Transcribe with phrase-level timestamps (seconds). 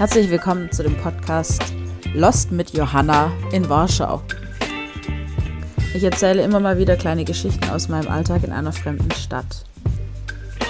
[0.00, 1.62] Herzlich willkommen zu dem Podcast
[2.14, 4.22] Lost mit Johanna in Warschau.
[5.92, 9.66] Ich erzähle immer mal wieder kleine Geschichten aus meinem Alltag in einer fremden Stadt.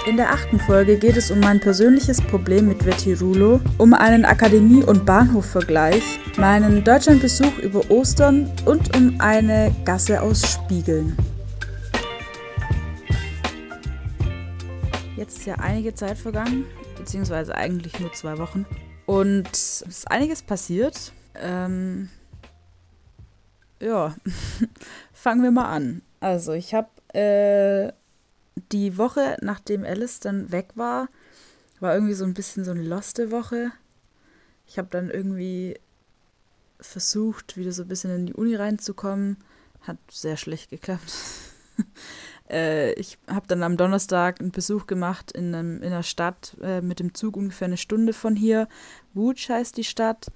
[0.05, 4.83] In der achten Folge geht es um mein persönliches Problem mit Vetirulo, um einen Akademie-
[4.83, 6.03] und Bahnhofvergleich,
[6.35, 11.15] meinen Deutschlandbesuch über Ostern und um eine Gasse aus Spiegeln.
[15.15, 16.65] Jetzt ist ja einige Zeit vergangen,
[16.97, 18.65] beziehungsweise eigentlich nur zwei Wochen.
[19.11, 21.11] Und es ist einiges passiert.
[21.35, 22.07] Ähm,
[23.81, 24.15] ja,
[25.13, 26.01] fangen wir mal an.
[26.21, 27.91] Also ich habe äh,
[28.71, 31.09] die Woche, nachdem Alice dann weg war,
[31.81, 33.73] war irgendwie so ein bisschen so eine loste Woche.
[34.65, 35.77] Ich habe dann irgendwie
[36.79, 39.35] versucht, wieder so ein bisschen in die Uni reinzukommen.
[39.81, 41.11] Hat sehr schlecht geklappt.
[42.51, 46.81] äh, ich habe dann am Donnerstag einen Besuch gemacht in, einem, in einer Stadt äh,
[46.81, 48.67] mit dem Zug ungefähr eine Stunde von hier.
[49.13, 50.27] Wutsch heißt die Stadt.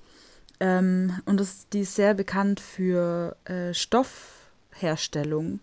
[0.59, 5.59] Ähm, und das, die ist sehr bekannt für äh, Stoffherstellung.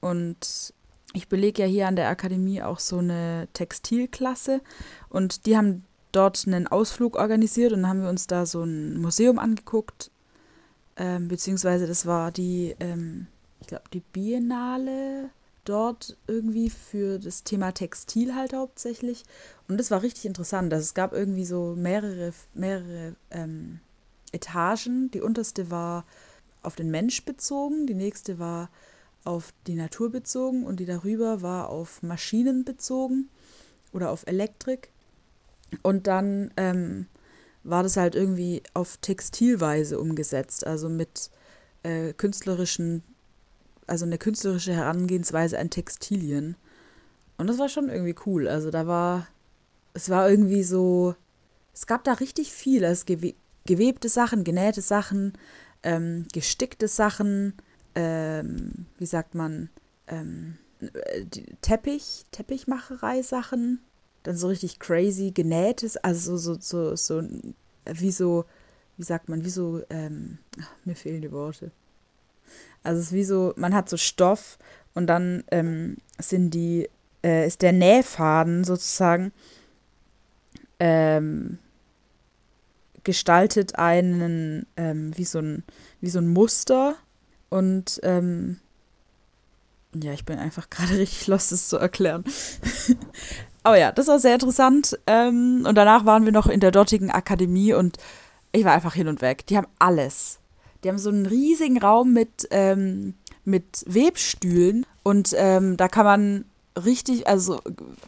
[0.00, 0.72] Und
[1.12, 4.60] ich belege ja hier an der Akademie auch so eine Textilklasse.
[5.08, 9.38] Und die haben dort einen Ausflug organisiert und haben wir uns da so ein Museum
[9.38, 10.10] angeguckt.
[10.96, 13.26] Ähm, beziehungsweise das war die, ähm,
[13.60, 15.30] ich glaube, die Biennale
[15.68, 19.24] dort irgendwie für das Thema Textil halt hauptsächlich.
[19.68, 20.72] Und das war richtig interessant.
[20.72, 23.80] Also es gab irgendwie so mehrere, mehrere ähm,
[24.32, 25.10] Etagen.
[25.10, 26.04] Die unterste war
[26.62, 28.70] auf den Mensch bezogen, die nächste war
[29.24, 33.28] auf die Natur bezogen und die darüber war auf Maschinen bezogen
[33.92, 34.90] oder auf Elektrik.
[35.82, 37.06] Und dann ähm,
[37.62, 41.30] war das halt irgendwie auf Textilweise umgesetzt, also mit
[41.82, 43.02] äh, künstlerischen
[43.88, 46.56] also eine künstlerische Herangehensweise an Textilien.
[47.36, 48.48] Und das war schon irgendwie cool.
[48.48, 49.26] Also da war,
[49.94, 51.14] es war irgendwie so,
[51.72, 52.84] es gab da richtig viel.
[52.84, 55.34] Also gewe gewebte Sachen, genähte Sachen,
[55.82, 57.52] ähm, gestickte Sachen,
[57.94, 59.68] ähm, wie sagt man,
[60.06, 60.56] ähm,
[61.60, 63.80] Teppich, Teppichmacherei-Sachen.
[64.22, 67.28] Dann so richtig crazy genähtes, also so, so, so, so
[67.84, 68.46] wie so,
[68.96, 70.38] wie sagt man, wie so, ähm,
[70.84, 71.70] mir fehlen die Worte.
[72.82, 74.58] Also es ist wie so, man hat so Stoff
[74.94, 76.88] und dann ähm, sind die,
[77.24, 79.32] äh, ist der Nähfaden sozusagen
[80.80, 81.58] ähm,
[83.04, 85.64] gestaltet einen, ähm, wie, so ein,
[86.00, 86.94] wie so ein Muster
[87.48, 88.60] und ähm,
[89.94, 92.24] ja, ich bin einfach gerade richtig lost, das zu erklären.
[93.62, 94.98] Aber ja, das war sehr interessant.
[95.06, 97.98] Ähm, und danach waren wir noch in der dortigen Akademie und
[98.52, 99.46] ich war einfach hin und weg.
[99.46, 100.38] Die haben alles.
[100.82, 106.44] Die haben so einen riesigen Raum mit, ähm, mit Webstühlen und ähm, da kann man
[106.84, 107.60] richtig, also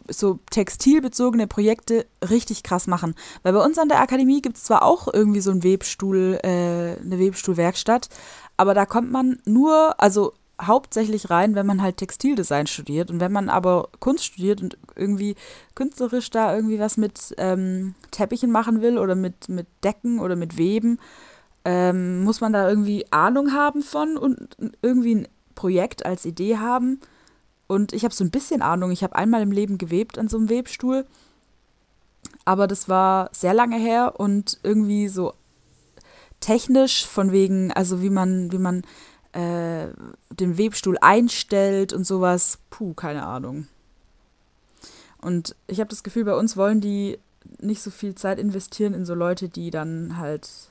[0.07, 3.15] so textilbezogene Projekte richtig krass machen.
[3.43, 6.47] Weil bei uns an der Akademie gibt es zwar auch irgendwie so einen Webstuhl, äh,
[7.01, 8.09] eine Webstuhlwerkstatt,
[8.57, 13.09] aber da kommt man nur, also hauptsächlich rein, wenn man halt Textildesign studiert.
[13.09, 15.35] Und wenn man aber Kunst studiert und irgendwie
[15.75, 20.57] künstlerisch da irgendwie was mit ähm, Teppichen machen will oder mit, mit Decken oder mit
[20.57, 20.99] Weben,
[21.65, 26.99] ähm, muss man da irgendwie Ahnung haben von und irgendwie ein Projekt als Idee haben.
[27.67, 28.91] Und ich habe so ein bisschen Ahnung.
[28.91, 31.05] Ich habe einmal im Leben gewebt an so einem Webstuhl.
[32.45, 35.33] Aber das war sehr lange her und irgendwie so
[36.39, 38.81] technisch von wegen, also wie man, wie man
[39.33, 39.87] äh,
[40.31, 42.59] den Webstuhl einstellt und sowas.
[42.69, 43.67] Puh, keine Ahnung.
[45.21, 47.19] Und ich habe das Gefühl, bei uns wollen die
[47.59, 50.70] nicht so viel Zeit investieren in so Leute, die dann halt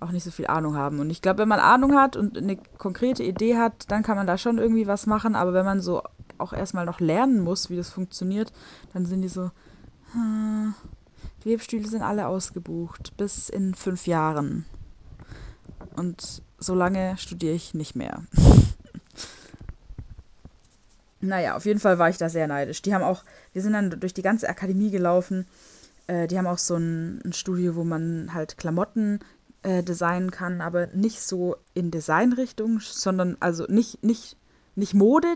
[0.00, 1.00] auch nicht so viel Ahnung haben.
[1.00, 4.26] Und ich glaube, wenn man Ahnung hat und eine konkrete Idee hat, dann kann man
[4.26, 5.34] da schon irgendwie was machen.
[5.34, 6.02] Aber wenn man so
[6.38, 8.52] auch erstmal noch lernen muss, wie das funktioniert,
[8.92, 9.50] dann sind die so,
[10.12, 10.74] hm,
[11.44, 14.66] die Webstühle sind alle ausgebucht bis in fünf Jahren.
[15.94, 18.22] Und so lange studiere ich nicht mehr.
[21.20, 22.82] naja, auf jeden Fall war ich da sehr neidisch.
[22.82, 25.46] Die haben auch, wir sind dann durch die ganze Akademie gelaufen.
[26.06, 29.20] Äh, die haben auch so ein, ein Studio, wo man halt Klamotten
[29.66, 34.36] äh, designen kann, aber nicht so in Designrichtung, sondern also nicht, nicht,
[34.76, 35.26] nicht Mode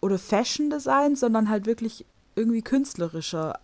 [0.00, 3.60] oder Fashion Design, sondern halt wirklich irgendwie künstlerischer,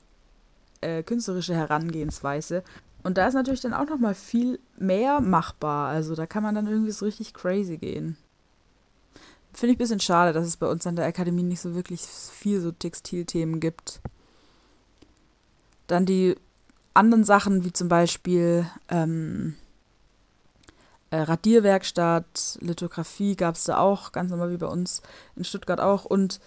[0.83, 2.63] äh, künstlerische Herangehensweise.
[3.03, 5.89] Und da ist natürlich dann auch nochmal viel mehr machbar.
[5.89, 8.19] Also da kann man dann irgendwie so richtig crazy gehen.
[9.55, 12.03] Finde ich ein bisschen schade, dass es bei uns an der Akademie nicht so wirklich
[12.03, 14.03] viel so Textilthemen gibt.
[15.87, 16.37] Dann die
[16.93, 19.55] anderen Sachen, wie zum Beispiel ähm,
[21.15, 25.01] äh, Radierwerkstatt, Lithografie gab es da auch, ganz normal wie bei uns
[25.37, 26.05] in Stuttgart auch.
[26.05, 26.41] Und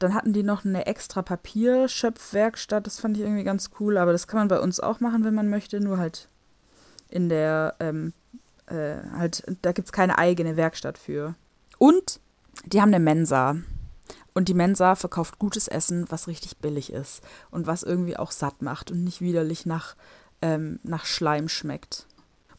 [0.00, 2.84] dann hatten die noch eine extra Papierschöpfwerkstatt.
[2.84, 3.96] Das fand ich irgendwie ganz cool.
[3.98, 5.80] Aber das kann man bei uns auch machen, wenn man möchte.
[5.80, 6.28] Nur halt
[7.10, 8.12] in der, ähm,
[8.66, 11.36] äh, halt, da gibt es keine eigene Werkstatt für.
[11.78, 12.18] Und
[12.64, 13.56] die haben eine Mensa.
[14.34, 17.22] Und die Mensa verkauft gutes Essen, was richtig billig ist.
[17.52, 19.94] Und was irgendwie auch satt macht und nicht widerlich nach,
[20.40, 22.08] ähm, nach Schleim schmeckt.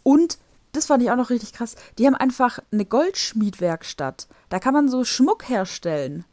[0.04, 0.38] Und
[0.74, 1.75] das fand ich auch noch richtig krass.
[1.98, 4.28] Die haben einfach eine Goldschmiedwerkstatt.
[4.50, 6.25] Da kann man so Schmuck herstellen.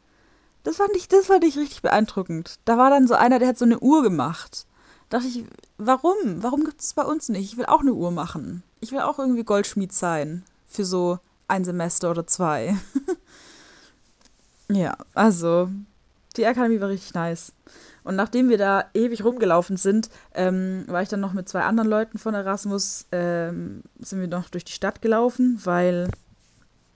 [0.63, 2.59] Das fand ich, das fand ich richtig beeindruckend.
[2.65, 4.65] Da war dann so einer, der hat so eine Uhr gemacht.
[5.09, 5.45] Da dachte ich,
[5.77, 6.15] warum?
[6.37, 7.51] Warum gibt es bei uns nicht?
[7.51, 8.63] Ich will auch eine Uhr machen.
[8.79, 10.43] Ich will auch irgendwie Goldschmied sein.
[10.67, 12.77] Für so ein Semester oder zwei.
[14.71, 15.69] ja, also,
[16.37, 17.51] die Akademie war richtig nice.
[18.03, 21.89] Und nachdem wir da ewig rumgelaufen sind, ähm, war ich dann noch mit zwei anderen
[21.89, 26.09] Leuten von Erasmus, ähm, sind wir noch durch die Stadt gelaufen, weil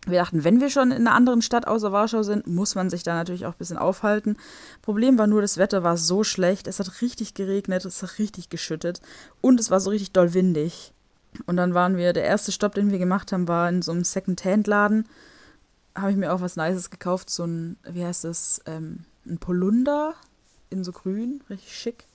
[0.07, 3.04] wir dachten, wenn wir schon in einer anderen Stadt außer Warschau sind, muss man sich
[3.04, 4.38] da natürlich auch ein bisschen aufhalten.
[4.81, 6.68] Problem war nur, das Wetter war so schlecht.
[6.68, 9.01] Es hat richtig geregnet, es hat richtig geschüttet
[9.42, 10.94] und es war so richtig doll windig.
[11.48, 14.04] Und dann waren wir, der erste Stopp, den wir gemacht haben, war in so einem
[14.04, 15.08] Second-Hand-Laden.
[15.96, 20.13] Habe ich mir auch was Nices gekauft, so ein, wie heißt das, ähm, ein Polunder
[20.70, 22.06] in so grün, richtig schick.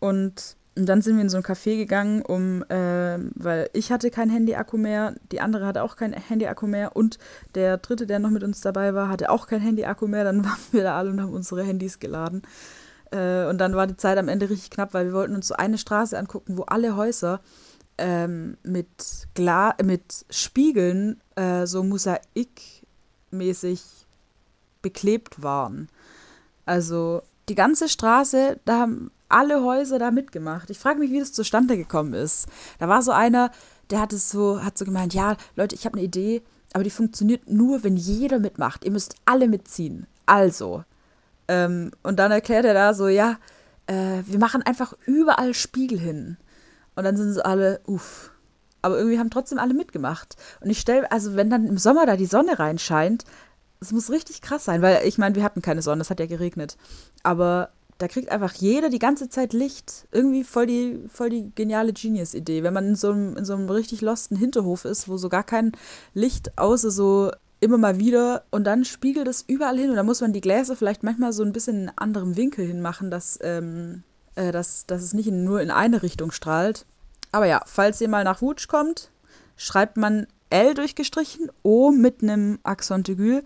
[0.00, 4.10] Und, und dann sind wir in so ein Café gegangen, um, äh, weil ich hatte
[4.10, 7.18] kein Handy-Akku mehr, die andere hatte auch kein Handy-Akku mehr und
[7.54, 10.24] der dritte, der noch mit uns dabei war, hatte auch kein Handy-Akku mehr.
[10.24, 12.42] Dann waren wir da alle und haben unsere Handys geladen.
[13.12, 15.54] Äh, und dann war die Zeit am Ende richtig knapp, weil wir wollten uns so
[15.54, 17.40] eine Straße angucken, wo alle Häuser
[17.98, 18.88] ähm, mit,
[19.84, 23.82] mit Spiegeln äh, so mosaikmäßig
[24.80, 25.88] beklebt waren.
[26.66, 30.70] Also die ganze Straße, da haben alle Häuser da mitgemacht.
[30.70, 32.46] Ich frage mich, wie das zustande gekommen ist.
[32.78, 33.50] Da war so einer,
[33.90, 36.40] der hat es so, hat so gemeint, ja, Leute, ich habe eine Idee,
[36.72, 38.86] aber die funktioniert nur, wenn jeder mitmacht.
[38.86, 40.06] Ihr müsst alle mitziehen.
[40.24, 40.84] Also.
[41.46, 43.36] Ähm, und dann erklärt er da so, ja,
[43.86, 46.38] äh, wir machen einfach überall Spiegel hin.
[46.96, 48.30] Und dann sind sie alle, uff.
[48.80, 50.36] Aber irgendwie haben trotzdem alle mitgemacht.
[50.62, 53.24] Und ich stelle, also wenn dann im Sommer da die Sonne reinscheint,
[53.82, 56.26] es muss richtig krass sein, weil ich meine, wir hatten keine Sonne, es hat ja
[56.26, 56.76] geregnet.
[57.22, 60.06] Aber da kriegt einfach jeder die ganze Zeit Licht.
[60.10, 62.62] Irgendwie voll die, voll die geniale Genius-Idee.
[62.62, 65.44] Wenn man in so, einem, in so einem richtig losten Hinterhof ist, wo so gar
[65.44, 65.72] kein
[66.14, 67.30] Licht außer so
[67.60, 70.74] immer mal wieder und dann spiegelt es überall hin und da muss man die Gläser
[70.74, 74.02] vielleicht manchmal so ein bisschen in einen anderen Winkel hinmachen, dass, ähm,
[74.34, 76.86] äh, dass, dass es nicht in, nur in eine Richtung strahlt.
[77.30, 79.10] Aber ja, falls ihr mal nach Wutsch kommt,
[79.56, 83.42] schreibt man L durchgestrichen, O mit einem Accent aigu,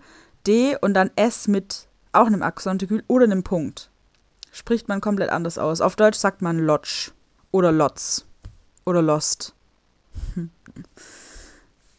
[0.47, 3.89] D und dann S mit auch einem Akzentikül oder einem Punkt.
[4.51, 5.81] Spricht man komplett anders aus.
[5.81, 7.11] Auf Deutsch sagt man Lodge
[7.51, 8.25] oder Lotz
[8.85, 9.53] oder Lost.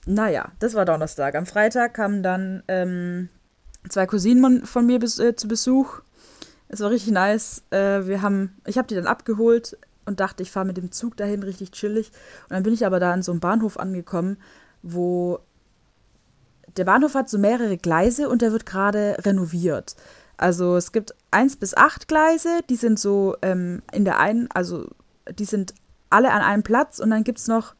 [0.06, 1.34] naja, das war Donnerstag.
[1.34, 3.28] Am Freitag kamen dann ähm,
[3.88, 6.00] zwei Cousinen von mir bis, äh, zu Besuch.
[6.68, 7.62] Es war richtig nice.
[7.70, 11.16] Äh, wir haben, ich habe die dann abgeholt und dachte, ich fahre mit dem Zug
[11.16, 12.10] dahin, richtig chillig.
[12.44, 14.38] Und dann bin ich aber da an so einem Bahnhof angekommen,
[14.82, 15.40] wo
[16.78, 19.96] der Bahnhof hat so mehrere Gleise und der wird gerade renoviert.
[20.36, 24.86] Also es gibt eins bis acht Gleise, die sind so ähm, in der einen, also
[25.30, 25.74] die sind
[26.10, 27.74] alle an einem Platz und dann gibt es noch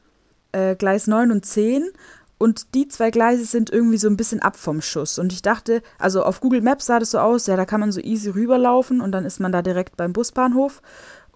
[0.52, 1.88] äh, Gleis 9 und 10
[2.38, 5.18] und die zwei Gleise sind irgendwie so ein bisschen ab vom Schuss.
[5.18, 7.90] Und ich dachte, also auf Google Maps sah das so aus, ja, da kann man
[7.90, 10.81] so easy rüberlaufen und dann ist man da direkt beim Busbahnhof.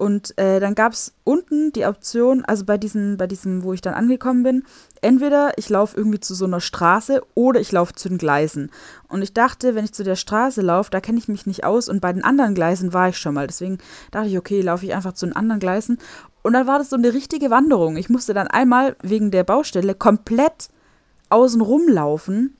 [0.02, 3.82] Und äh, dann gab es unten die Option, also bei diesem, bei diesem, wo ich
[3.82, 4.64] dann angekommen bin,
[5.00, 8.72] entweder ich laufe irgendwie zu so einer Straße oder ich laufe zu den Gleisen.
[9.06, 11.88] Und ich dachte, wenn ich zu der Straße laufe, da kenne ich mich nicht aus
[11.88, 13.46] und bei den anderen Gleisen war ich schon mal.
[13.46, 13.78] Deswegen
[14.10, 15.98] dachte ich, okay, laufe ich einfach zu den anderen Gleisen.
[16.42, 17.96] Und dann war das so eine richtige Wanderung.
[17.96, 20.70] Ich musste dann einmal wegen der Baustelle komplett
[21.28, 22.56] außen rumlaufen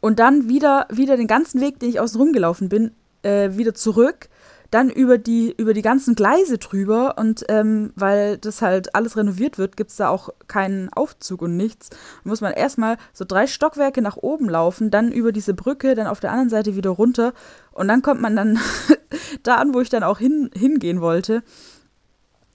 [0.00, 2.90] und dann wieder, wieder den ganzen Weg, den ich außen rumgelaufen bin,
[3.22, 4.28] äh, wieder zurück
[4.74, 9.56] dann über die, über die ganzen Gleise drüber und ähm, weil das halt alles renoviert
[9.56, 11.90] wird, gibt es da auch keinen Aufzug und nichts.
[11.90, 16.08] Da muss man erstmal so drei Stockwerke nach oben laufen, dann über diese Brücke, dann
[16.08, 17.34] auf der anderen Seite wieder runter
[17.70, 18.58] und dann kommt man dann
[19.44, 21.44] da an, wo ich dann auch hin, hingehen wollte.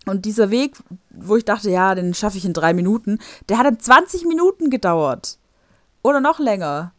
[0.05, 0.75] Und dieser Weg,
[1.11, 4.69] wo ich dachte, ja, den schaffe ich in drei Minuten, der hat dann 20 Minuten
[4.69, 5.37] gedauert.
[6.01, 6.91] Oder noch länger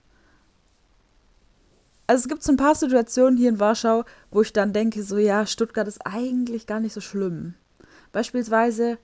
[2.11, 4.03] also es gibt so ein paar Situationen hier in Warschau,
[4.33, 7.55] wo ich dann denke, so ja, Stuttgart ist eigentlich gar nicht so schlimm.
[8.11, 8.99] Beispielsweise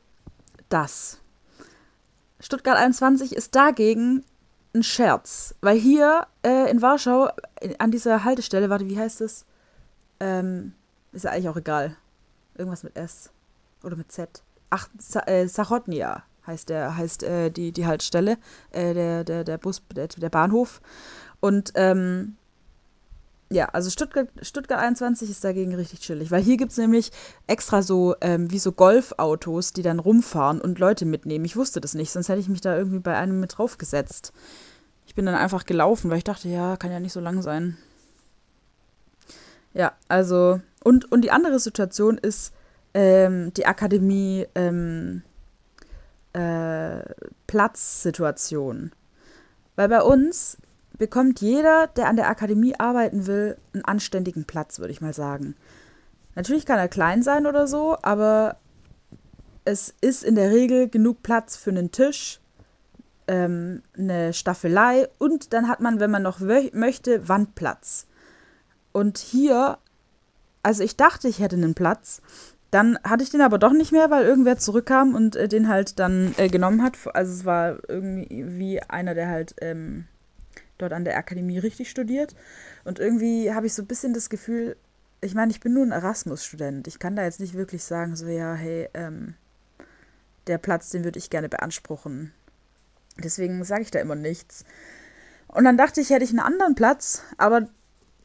[0.68, 1.20] das.
[2.40, 4.24] Stuttgart 21 ist dagegen
[4.74, 7.30] ein Scherz, weil hier äh, in Warschau
[7.78, 9.44] an dieser Haltestelle, warte, wie heißt es?
[10.18, 10.72] Ähm,
[11.12, 11.96] ist ja eigentlich auch egal.
[12.56, 13.30] Irgendwas mit S
[13.84, 14.42] oder mit Z.
[14.70, 14.88] Ach,
[15.26, 18.36] äh, Sachotnia heißt der heißt äh, die die Haltestelle,
[18.72, 20.80] äh, der der der Bus der, der Bahnhof
[21.38, 22.36] und ähm,
[23.50, 27.12] ja, also Stuttgart, Stuttgart 21 ist dagegen richtig chillig, weil hier gibt es nämlich
[27.46, 31.44] extra so, ähm, wie so Golfautos, die dann rumfahren und Leute mitnehmen.
[31.44, 34.32] Ich wusste das nicht, sonst hätte ich mich da irgendwie bei einem mit draufgesetzt.
[35.06, 37.76] Ich bin dann einfach gelaufen, weil ich dachte, ja, kann ja nicht so lang sein.
[39.74, 42.52] Ja, also, und, und die andere Situation ist
[42.94, 45.22] ähm, die Akademie ähm,
[46.32, 47.02] äh,
[47.46, 48.90] Platzsituation.
[49.76, 50.58] Weil bei uns
[50.98, 55.54] bekommt jeder, der an der Akademie arbeiten will, einen anständigen Platz, würde ich mal sagen.
[56.34, 58.56] Natürlich kann er klein sein oder so, aber
[59.64, 62.40] es ist in der Regel genug Platz für einen Tisch,
[63.26, 68.06] ähm, eine Staffelei und dann hat man, wenn man noch möchte, Wandplatz.
[68.92, 69.78] Und hier,
[70.62, 72.22] also ich dachte, ich hätte einen Platz,
[72.70, 75.98] dann hatte ich den aber doch nicht mehr, weil irgendwer zurückkam und äh, den halt
[75.98, 76.94] dann äh, genommen hat.
[77.14, 80.06] Also es war irgendwie einer, der halt ähm,
[80.78, 82.34] dort an der Akademie richtig studiert.
[82.84, 84.76] Und irgendwie habe ich so ein bisschen das Gefühl,
[85.20, 86.86] ich meine, ich bin nur ein Erasmus-Student.
[86.86, 89.34] Ich kann da jetzt nicht wirklich sagen, so, ja, hey, ähm,
[90.46, 92.32] der Platz, den würde ich gerne beanspruchen.
[93.22, 94.64] Deswegen sage ich da immer nichts.
[95.48, 97.68] Und dann dachte ich, hätte ich einen anderen Platz, aber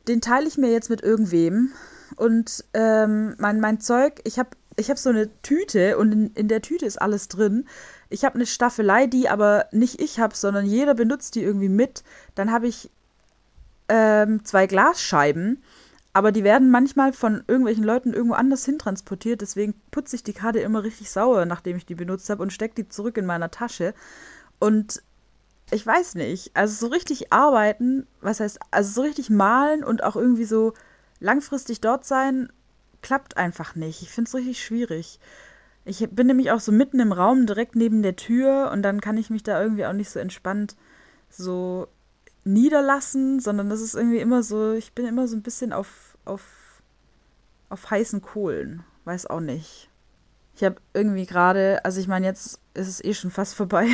[0.08, 1.72] den teile ich mir jetzt mit irgendwem.
[2.18, 6.48] Und ähm, mein, mein Zeug, ich habe ich hab so eine Tüte und in, in
[6.48, 7.68] der Tüte ist alles drin.
[8.12, 12.04] Ich habe eine Staffelei, die aber nicht ich habe, sondern jeder benutzt die irgendwie mit.
[12.36, 12.92] Dann habe ich
[13.88, 15.64] ähm, zwei Glasscheiben,
[16.14, 19.42] aber die werden manchmal von irgendwelchen Leuten irgendwo anders hintransportiert.
[19.42, 22.76] Deswegen putze ich die Karte immer richtig sauer, nachdem ich die benutzt habe und stecke
[22.76, 23.94] die zurück in meiner Tasche.
[24.60, 25.02] Und
[25.72, 30.18] ich weiß nicht, also so richtig arbeiten, was heißt, also so richtig malen und auch
[30.18, 30.74] irgendwie so
[31.22, 32.52] langfristig dort sein,
[33.02, 34.02] klappt einfach nicht.
[34.02, 35.20] Ich finde es richtig schwierig.
[35.84, 39.18] Ich bin nämlich auch so mitten im Raum, direkt neben der Tür und dann kann
[39.18, 40.76] ich mich da irgendwie auch nicht so entspannt
[41.32, 41.88] so
[42.44, 46.82] niederlassen, sondern das ist irgendwie immer so, ich bin immer so ein bisschen auf, auf,
[47.70, 48.84] auf heißen Kohlen.
[49.06, 49.90] Weiß auch nicht.
[50.56, 53.88] Ich habe irgendwie gerade, also ich meine, jetzt ist es eh schon fast vorbei.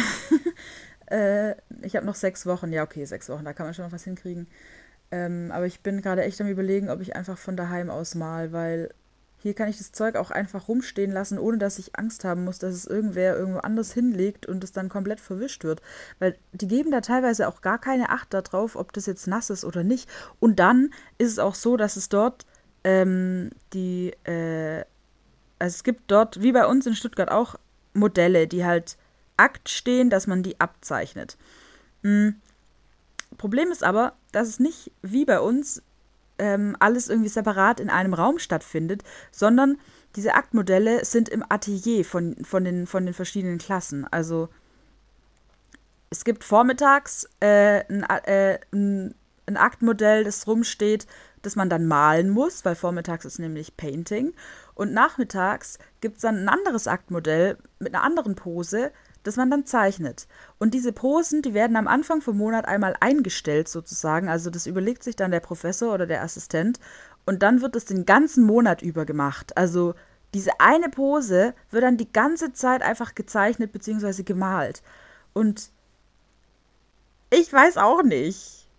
[1.07, 3.91] äh, ich habe noch sechs Wochen, ja okay, sechs Wochen, da kann man schon noch
[3.91, 4.47] was hinkriegen.
[5.11, 8.51] Ähm, aber ich bin gerade echt am überlegen, ob ich einfach von daheim aus mal,
[8.51, 8.93] weil
[9.39, 12.59] hier kann ich das Zeug auch einfach rumstehen lassen, ohne dass ich Angst haben muss,
[12.59, 15.81] dass es irgendwer irgendwo anders hinlegt und es dann komplett verwischt wird.
[16.19, 19.63] Weil die geben da teilweise auch gar keine Acht darauf, ob das jetzt nass ist
[19.63, 20.09] oder nicht.
[20.39, 22.45] Und dann ist es auch so, dass es dort
[22.83, 24.83] ähm, die, äh,
[25.59, 27.55] also es gibt dort, wie bei uns in Stuttgart auch,
[27.93, 28.97] Modelle, die halt
[29.37, 31.37] Akt stehen, dass man die abzeichnet.
[32.01, 32.35] Mhm.
[33.37, 35.83] Problem ist aber, dass es nicht wie bei uns
[36.39, 39.77] ähm, alles irgendwie separat in einem Raum stattfindet, sondern
[40.15, 44.05] diese Aktmodelle sind im Atelier von, von, den, von den verschiedenen Klassen.
[44.09, 44.49] Also
[46.09, 49.15] es gibt vormittags äh, ein, äh, ein,
[49.45, 51.07] ein Aktmodell, das rumsteht,
[51.41, 54.33] das man dann malen muss, weil vormittags ist nämlich Painting.
[54.73, 58.91] Und nachmittags gibt es dann ein anderes Aktmodell mit einer anderen Pose,
[59.27, 60.27] das man dann zeichnet.
[60.57, 64.29] Und diese Posen, die werden am Anfang vom Monat einmal eingestellt sozusagen.
[64.29, 66.79] Also das überlegt sich dann der Professor oder der Assistent.
[67.25, 69.57] Und dann wird es den ganzen Monat über gemacht.
[69.57, 69.93] Also
[70.33, 74.23] diese eine Pose wird dann die ganze Zeit einfach gezeichnet bzw.
[74.23, 74.81] gemalt.
[75.33, 75.71] Und
[77.29, 78.69] ich weiß auch nicht.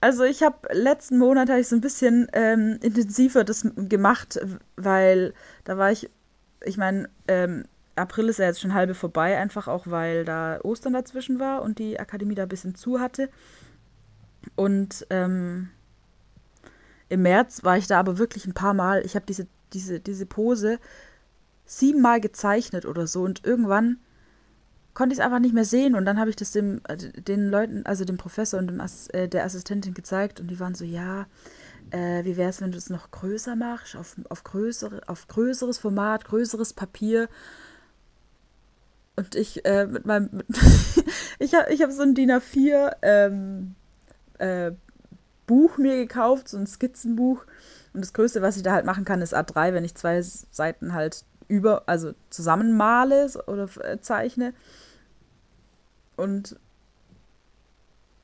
[0.00, 4.40] Also ich habe letzten Monat habe ich so ein bisschen ähm, intensiver das gemacht,
[4.76, 6.08] weil da war ich,
[6.64, 7.64] ich meine, ähm,
[8.00, 11.78] April ist ja jetzt schon halbe vorbei, einfach auch, weil da Ostern dazwischen war und
[11.78, 13.28] die Akademie da ein bisschen zu hatte.
[14.56, 15.70] Und ähm,
[17.08, 19.04] im März war ich da aber wirklich ein paar Mal.
[19.04, 20.78] Ich habe diese, diese, diese Pose
[21.66, 23.98] siebenmal gezeichnet oder so und irgendwann
[24.92, 27.48] konnte ich es einfach nicht mehr sehen und dann habe ich das dem, äh, den
[27.48, 30.84] Leuten, also dem Professor und dem Ass, äh, der Assistentin gezeigt und die waren so,
[30.84, 31.26] ja,
[31.90, 35.78] äh, wie wäre es, wenn du es noch größer machst, auf, auf, größere, auf größeres
[35.78, 37.28] Format, größeres Papier
[39.20, 40.30] und ich äh, mit meinem.
[40.32, 40.46] Mit
[41.38, 43.74] ich habe ich hab so ein DIN A4 ähm,
[44.38, 44.72] äh,
[45.46, 47.44] Buch mir gekauft, so ein Skizzenbuch.
[47.92, 50.94] Und das Größte, was ich da halt machen kann, ist A3, wenn ich zwei Seiten
[50.94, 54.54] halt über, also zusammenmale oder äh, zeichne.
[56.16, 56.56] Und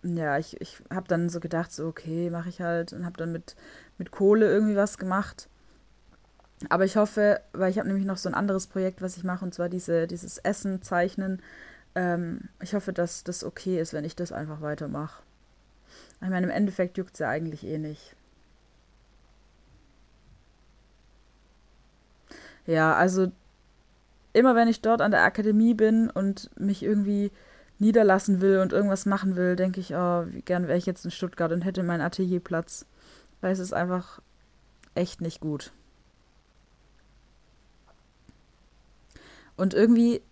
[0.03, 3.33] ja, ich, ich habe dann so gedacht, so okay, mache ich halt und habe dann
[3.33, 3.57] mit,
[3.99, 5.49] mit Kohle irgendwie was gemacht.
[6.71, 9.45] Aber ich hoffe, weil ich habe nämlich noch so ein anderes Projekt, was ich mache,
[9.45, 11.43] und zwar diese, dieses Essen zeichnen.
[11.95, 15.23] Ähm, ich hoffe, dass das okay ist, wenn ich das einfach weitermache.
[16.23, 18.17] Ich meine, im Endeffekt juckt es ja eigentlich eh nicht.
[22.67, 23.31] Ja, also
[24.33, 27.31] immer wenn ich dort an der Akademie bin und mich irgendwie
[27.79, 31.11] niederlassen will und irgendwas machen will, denke ich, oh, wie gern wäre ich jetzt in
[31.11, 32.87] Stuttgart und hätte meinen Atelierplatz.
[33.41, 34.21] weil es ist einfach
[34.95, 35.73] echt nicht gut.
[39.57, 40.23] Und irgendwie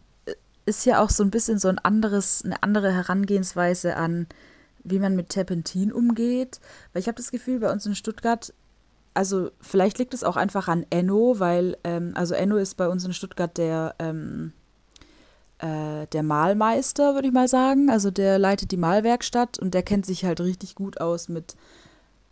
[0.66, 4.26] ist ja auch so ein bisschen so ein anderes, eine andere Herangehensweise an,
[4.82, 6.60] wie man mit Terpentin umgeht.
[6.92, 8.52] Weil ich habe das Gefühl, bei uns in Stuttgart,
[9.14, 13.04] also vielleicht liegt es auch einfach an Enno, weil, ähm, also Enno ist bei uns
[13.04, 14.52] in Stuttgart der, ähm,
[15.58, 17.90] äh, der Malmeister, würde ich mal sagen.
[17.90, 21.56] Also der leitet die Malwerkstatt und der kennt sich halt richtig gut aus mit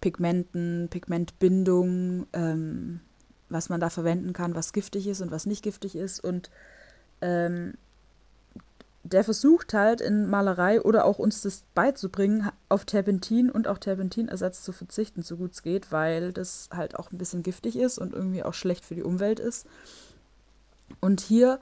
[0.01, 3.01] Pigmenten, Pigmentbindung, ähm,
[3.49, 6.25] was man da verwenden kann, was giftig ist und was nicht giftig ist.
[6.25, 6.51] Und
[7.23, 7.75] ähm,
[9.05, 14.63] der versucht halt in Malerei oder auch uns das beizubringen, auf Terpentin und auch Terpentinersatz
[14.63, 18.13] zu verzichten, so gut es geht, weil das halt auch ein bisschen giftig ist und
[18.13, 19.67] irgendwie auch schlecht für die Umwelt ist.
[21.01, 21.59] Und hier,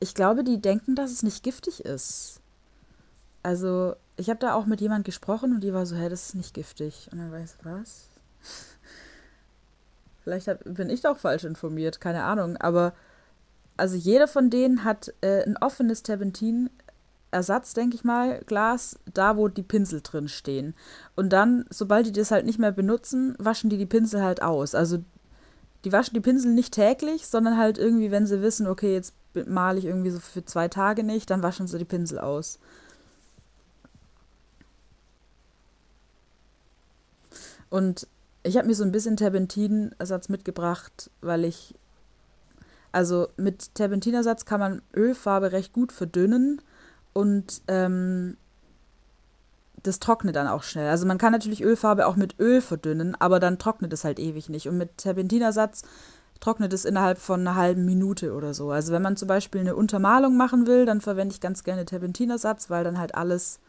[0.00, 2.40] ich glaube, die denken, dass es nicht giftig ist.
[3.42, 6.34] Also, ich habe da auch mit jemand gesprochen und die war so, hä, das ist
[6.34, 7.08] nicht giftig.
[7.12, 8.08] Und dann weiß ich, was?
[10.24, 12.92] Vielleicht hab, bin ich doch falsch informiert, keine Ahnung, aber
[13.80, 19.48] also jeder von denen hat äh, ein offenes Terpentin-Ersatz, denke ich mal, Glas, da wo
[19.48, 20.74] die Pinsel drin stehen.
[21.16, 24.74] Und dann, sobald die das halt nicht mehr benutzen, waschen die die Pinsel halt aus.
[24.74, 24.98] Also
[25.84, 29.14] die waschen die Pinsel nicht täglich, sondern halt irgendwie, wenn sie wissen, okay, jetzt
[29.46, 32.58] male ich irgendwie so für zwei Tage nicht, dann waschen sie die Pinsel aus.
[37.70, 38.06] Und
[38.42, 41.74] ich habe mir so ein bisschen Terpentin-Ersatz mitgebracht, weil ich
[42.92, 46.60] also mit Terpentinersatz kann man Ölfarbe recht gut verdünnen
[47.12, 48.36] und ähm,
[49.82, 50.88] das trocknet dann auch schnell.
[50.88, 54.48] Also man kann natürlich Ölfarbe auch mit Öl verdünnen, aber dann trocknet es halt ewig
[54.48, 54.68] nicht.
[54.68, 55.82] Und mit Terpentinersatz
[56.40, 58.70] trocknet es innerhalb von einer halben Minute oder so.
[58.70, 62.70] Also wenn man zum Beispiel eine Untermalung machen will, dann verwende ich ganz gerne Terpentinersatz,
[62.70, 63.60] weil dann halt alles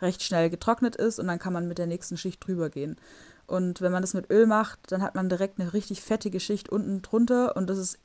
[0.00, 2.96] recht schnell getrocknet ist und dann kann man mit der nächsten Schicht drüber gehen.
[3.46, 6.68] Und wenn man das mit Öl macht, dann hat man direkt eine richtig fettige Schicht
[6.68, 7.98] unten drunter und das ist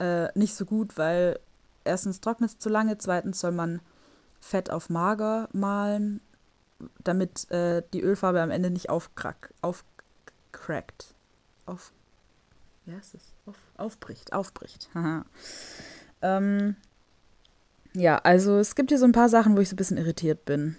[0.00, 1.38] äh, nicht so gut, weil
[1.84, 3.80] erstens trocknet es zu lange, zweitens soll man
[4.40, 6.20] Fett auf mager malen,
[7.04, 11.14] damit äh, die Ölfarbe am Ende nicht aufkrack, aufcrackt.
[11.66, 11.92] Auf,
[12.86, 13.34] wie heißt es?
[13.46, 14.88] Auf, aufbricht, aufbricht.
[16.22, 16.76] ähm,
[17.92, 20.44] ja, also es gibt hier so ein paar Sachen, wo ich so ein bisschen irritiert
[20.44, 20.76] bin.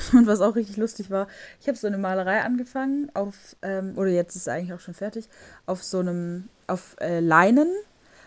[0.12, 1.26] Und was auch richtig lustig war,
[1.60, 4.94] ich habe so eine Malerei angefangen auf, ähm, oder jetzt ist es eigentlich auch schon
[4.94, 5.28] fertig,
[5.66, 7.68] auf so einem, auf äh, Leinen.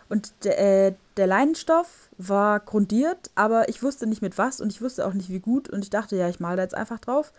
[0.09, 4.81] Und de, äh, der Leinenstoff war grundiert, aber ich wusste nicht mit was und ich
[4.81, 5.69] wusste auch nicht wie gut.
[5.69, 7.33] Und ich dachte, ja, ich male da jetzt einfach drauf.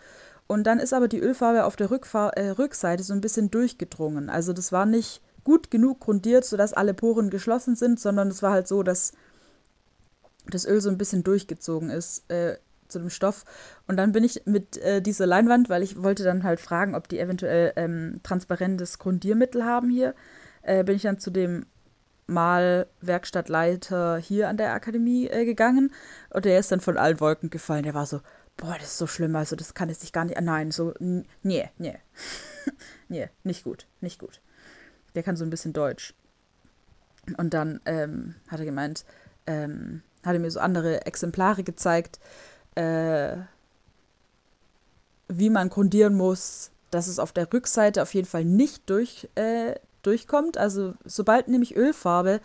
[0.47, 4.29] Und dann ist aber die Ölfarbe auf der Rückfahr äh, Rückseite so ein bisschen durchgedrungen.
[4.29, 8.51] Also das war nicht gut genug grundiert, sodass alle Poren geschlossen sind, sondern es war
[8.51, 9.13] halt so, dass
[10.47, 12.29] das Öl so ein bisschen durchgezogen ist.
[12.29, 13.45] Äh, zu dem Stoff.
[13.87, 17.07] Und dann bin ich mit äh, dieser Leinwand, weil ich wollte dann halt fragen, ob
[17.07, 20.15] die eventuell ähm, transparentes Grundiermittel haben hier,
[20.61, 21.65] äh, bin ich dann zu dem
[22.27, 25.91] Malwerkstattleiter hier an der Akademie äh, gegangen.
[26.31, 27.83] Und der ist dann von allen Wolken gefallen.
[27.83, 28.21] Der war so,
[28.57, 30.39] boah, das ist so schlimm, also das kann jetzt sich gar nicht.
[30.39, 31.97] Nein, so, nee, nee.
[33.09, 34.41] nee, nicht gut, nicht gut.
[35.13, 36.13] Der kann so ein bisschen Deutsch.
[37.37, 39.05] Und dann ähm, hat er gemeint,
[39.47, 42.19] ähm, hat er mir so andere Exemplare gezeigt,
[42.75, 43.37] äh,
[45.27, 49.75] wie man grundieren muss, dass es auf der Rückseite auf jeden Fall nicht durch, äh,
[50.01, 50.57] durchkommt.
[50.57, 52.39] Also sobald nämlich Ölfarbe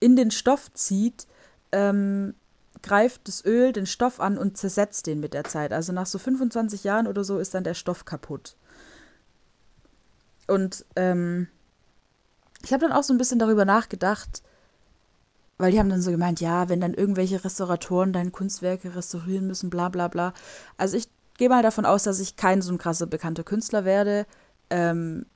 [0.00, 1.26] in den Stoff zieht,
[1.72, 2.34] ähm,
[2.82, 5.72] greift das Öl den Stoff an und zersetzt den mit der Zeit.
[5.72, 8.56] Also nach so 25 Jahren oder so ist dann der Stoff kaputt.
[10.46, 11.48] Und ähm,
[12.62, 14.42] ich habe dann auch so ein bisschen darüber nachgedacht,
[15.58, 19.70] weil die haben dann so gemeint, ja, wenn dann irgendwelche Restauratoren deine Kunstwerke restaurieren müssen,
[19.70, 20.34] bla bla bla.
[20.76, 24.26] Also ich gehe mal davon aus, dass ich kein so ein krasser bekannter Künstler werde,
[24.70, 25.26] ähm,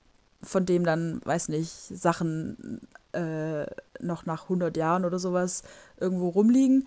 [0.42, 2.80] von dem dann, weiß nicht, Sachen
[3.12, 3.66] äh,
[4.00, 5.62] noch nach 100 Jahren oder sowas
[5.98, 6.86] irgendwo rumliegen.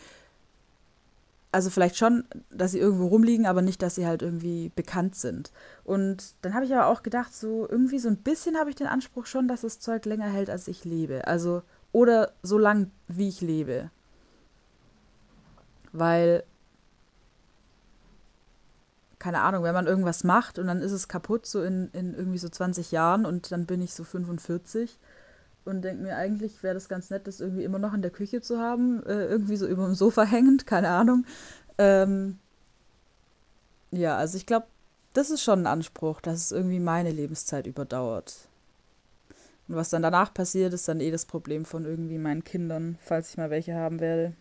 [1.52, 5.52] Also vielleicht schon, dass sie irgendwo rumliegen, aber nicht, dass sie halt irgendwie bekannt sind.
[5.84, 8.88] Und dann habe ich aber auch gedacht, so irgendwie so ein bisschen habe ich den
[8.88, 11.28] Anspruch schon, dass das Zeug länger hält, als ich lebe.
[11.28, 11.62] Also
[11.94, 13.90] oder so lang, wie ich lebe.
[15.94, 16.44] Weil,
[19.20, 22.40] keine Ahnung, wenn man irgendwas macht und dann ist es kaputt, so in, in irgendwie
[22.40, 24.98] so 20 Jahren und dann bin ich so 45
[25.66, 28.42] und denke mir, eigentlich wäre das ganz nett, das irgendwie immer noch in der Küche
[28.42, 31.26] zu haben, äh, irgendwie so über dem Sofa hängend, keine Ahnung.
[31.78, 32.40] Ähm,
[33.92, 34.66] ja, also ich glaube,
[35.14, 38.50] das ist schon ein Anspruch, dass es irgendwie meine Lebenszeit überdauert.
[39.68, 43.30] Und was dann danach passiert, ist dann eh das Problem von irgendwie meinen Kindern, falls
[43.30, 44.34] ich mal welche haben werde.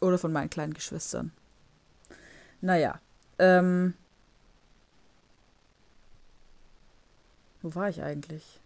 [0.00, 1.32] Oder von meinen kleinen Geschwistern.
[2.60, 3.00] Naja.
[3.38, 3.94] Ähm,
[7.62, 8.60] Wo war ich eigentlich?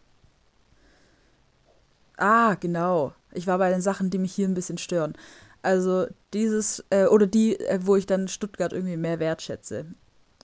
[2.16, 3.12] Ah, genau.
[3.32, 5.14] Ich war bei den Sachen, die mich hier ein bisschen stören.
[5.62, 9.86] Also dieses, äh, oder die, äh, wo ich dann Stuttgart irgendwie mehr wertschätze.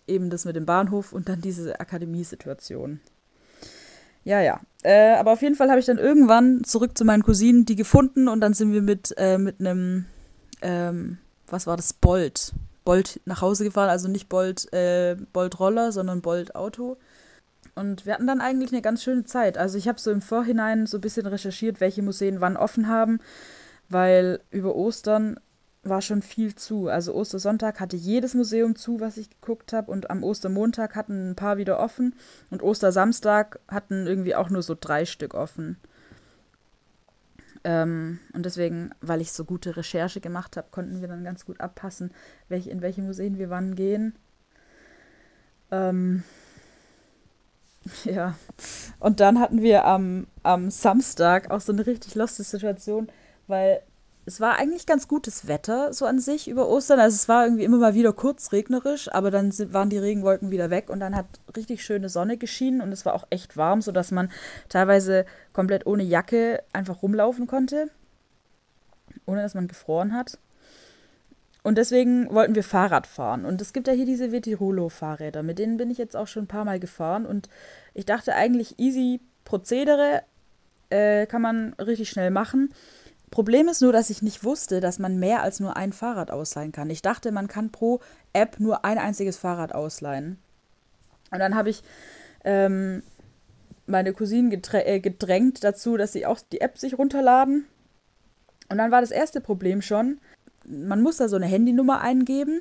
[0.07, 3.01] Eben das mit dem Bahnhof und dann diese Akademiesituation.
[4.25, 4.61] Ja, ja.
[4.83, 8.29] Äh, aber auf jeden Fall habe ich dann irgendwann zurück zu meinen Cousinen die gefunden
[8.29, 10.07] und dann sind wir mit, äh, mit einem,
[10.61, 12.53] ähm, was war das, Bolt.
[12.85, 16.97] Bolt nach Hause gefahren, also nicht Bolt, äh, Bolt Roller, sondern Bolt Auto.
[17.75, 19.57] Und wir hatten dann eigentlich eine ganz schöne Zeit.
[19.57, 23.21] Also ich habe so im Vorhinein so ein bisschen recherchiert, welche Museen wann offen haben,
[23.89, 25.39] weil über Ostern
[25.85, 26.89] war schon viel zu.
[26.89, 29.91] Also Ostersonntag hatte jedes Museum zu, was ich geguckt habe.
[29.91, 32.15] Und am Ostermontag hatten ein paar wieder offen.
[32.51, 35.77] Und Ostersamstag hatten irgendwie auch nur so drei Stück offen.
[37.65, 41.61] Ähm, und deswegen, weil ich so gute Recherche gemacht habe, konnten wir dann ganz gut
[41.61, 42.13] abpassen,
[42.49, 44.15] welche, in welche Museen wir wann gehen.
[45.71, 46.23] Ähm,
[48.05, 48.37] ja.
[49.01, 53.09] Und dann hatten wir am, am Samstag auch so eine richtig lustige Situation,
[53.49, 53.83] weil
[54.25, 57.01] es war eigentlich ganz gutes Wetter so an sich über Ostern.
[57.01, 60.51] Also es war irgendwie immer mal wieder kurz regnerisch, aber dann sind, waren die Regenwolken
[60.51, 63.83] wieder weg und dann hat richtig schöne Sonne geschienen und es war auch echt warm,
[63.83, 64.31] sodass man
[64.69, 67.91] teilweise komplett ohne Jacke einfach rumlaufen konnte,
[69.27, 70.39] ohne dass man gefroren hat.
[71.65, 73.45] Und deswegen wollten wir Fahrrad fahren.
[73.45, 76.49] Und es gibt ja hier diese Vetirulo-Fahrräder, mit denen bin ich jetzt auch schon ein
[76.49, 77.25] paar Mal gefahren.
[77.25, 77.49] Und
[77.95, 80.23] ich dachte eigentlich, easy Prozedere
[80.91, 82.73] äh, kann man richtig schnell machen.
[83.33, 86.71] Problem ist nur, dass ich nicht wusste, dass man mehr als nur ein Fahrrad ausleihen
[86.71, 86.91] kann.
[86.91, 88.01] Ich dachte, man kann pro
[88.35, 90.39] App nur ein einziges Fahrrad ausleihen.
[91.31, 91.83] Und dann habe ich
[92.45, 93.03] ähm,
[93.87, 97.65] meine Cousinen äh, gedrängt dazu, dass sie auch die App sich runterladen.
[98.69, 100.21] Und dann war das erste Problem schon,
[100.67, 102.61] man muss da so eine Handynummer eingeben.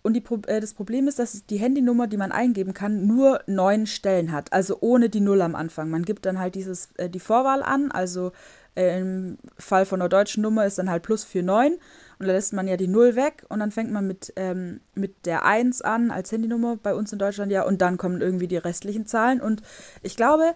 [0.00, 3.86] Und die, äh, das Problem ist, dass die Handynummer, die man eingeben kann, nur neun
[3.86, 4.50] Stellen hat.
[4.54, 5.90] Also ohne die Null am Anfang.
[5.90, 8.32] Man gibt dann halt dieses, äh, die Vorwahl an, also
[8.76, 11.80] äh, Im Fall von einer deutschen Nummer ist dann halt plus 49
[12.18, 15.26] und da lässt man ja die 0 weg und dann fängt man mit, ähm, mit
[15.26, 18.56] der 1 an als Handynummer bei uns in Deutschland ja und dann kommen irgendwie die
[18.56, 19.62] restlichen Zahlen und
[20.02, 20.54] ich glaube,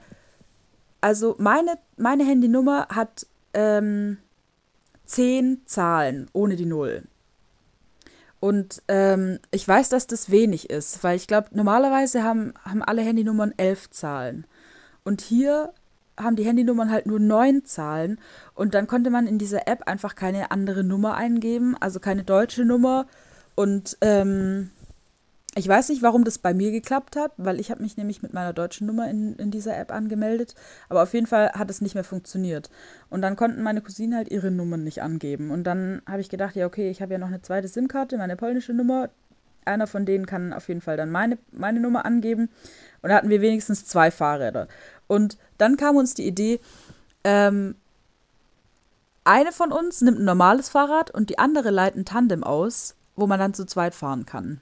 [1.00, 4.18] also meine, meine Handynummer hat ähm,
[5.06, 7.02] 10 Zahlen ohne die 0.
[8.38, 13.02] Und ähm, ich weiß, dass das wenig ist, weil ich glaube, normalerweise haben, haben alle
[13.02, 14.46] Handynummern 11 Zahlen.
[15.04, 15.74] Und hier
[16.22, 18.18] haben die Handynummern halt nur neun Zahlen
[18.54, 22.64] und dann konnte man in dieser App einfach keine andere Nummer eingeben, also keine deutsche
[22.64, 23.06] Nummer.
[23.54, 24.70] Und ähm,
[25.56, 28.32] ich weiß nicht, warum das bei mir geklappt hat, weil ich habe mich nämlich mit
[28.32, 30.54] meiner deutschen Nummer in, in dieser App angemeldet.
[30.88, 32.70] Aber auf jeden Fall hat es nicht mehr funktioniert.
[33.08, 35.50] Und dann konnten meine Cousinen halt ihre Nummern nicht angeben.
[35.50, 38.36] Und dann habe ich gedacht, ja, okay, ich habe ja noch eine zweite SIM-Karte, meine
[38.36, 39.10] polnische Nummer.
[39.64, 42.48] Einer von denen kann auf jeden Fall dann meine, meine Nummer angeben.
[43.02, 44.68] Und da hatten wir wenigstens zwei Fahrräder.
[45.06, 46.60] Und dann kam uns die Idee,
[47.24, 47.74] ähm,
[49.24, 53.26] eine von uns nimmt ein normales Fahrrad und die andere leitet ein Tandem aus, wo
[53.26, 54.60] man dann zu zweit fahren kann.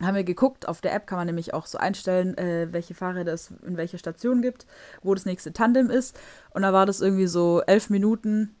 [0.00, 3.32] Haben wir geguckt, auf der App kann man nämlich auch so einstellen, äh, welche Fahrräder
[3.32, 4.66] es in welcher Station gibt,
[5.02, 6.18] wo das nächste Tandem ist.
[6.50, 8.56] Und da war das irgendwie so elf Minuten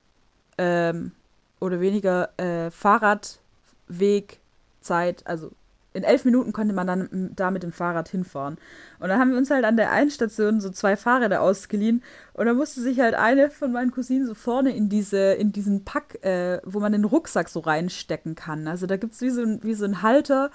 [0.58, 1.10] ähm,
[1.58, 5.50] oder weniger äh, Fahrradwegzeit, also
[5.94, 8.58] in elf Minuten konnte man dann da mit dem Fahrrad hinfahren.
[8.98, 12.02] Und dann haben wir uns halt an der einen Station so zwei Fahrräder ausgeliehen.
[12.32, 15.84] Und dann musste sich halt eine von meinen Cousinen so vorne in diese, in diesen
[15.84, 18.66] Pack, äh, wo man den Rucksack so reinstecken kann.
[18.66, 20.50] Also da gibt es wie so, wie so ein Halter,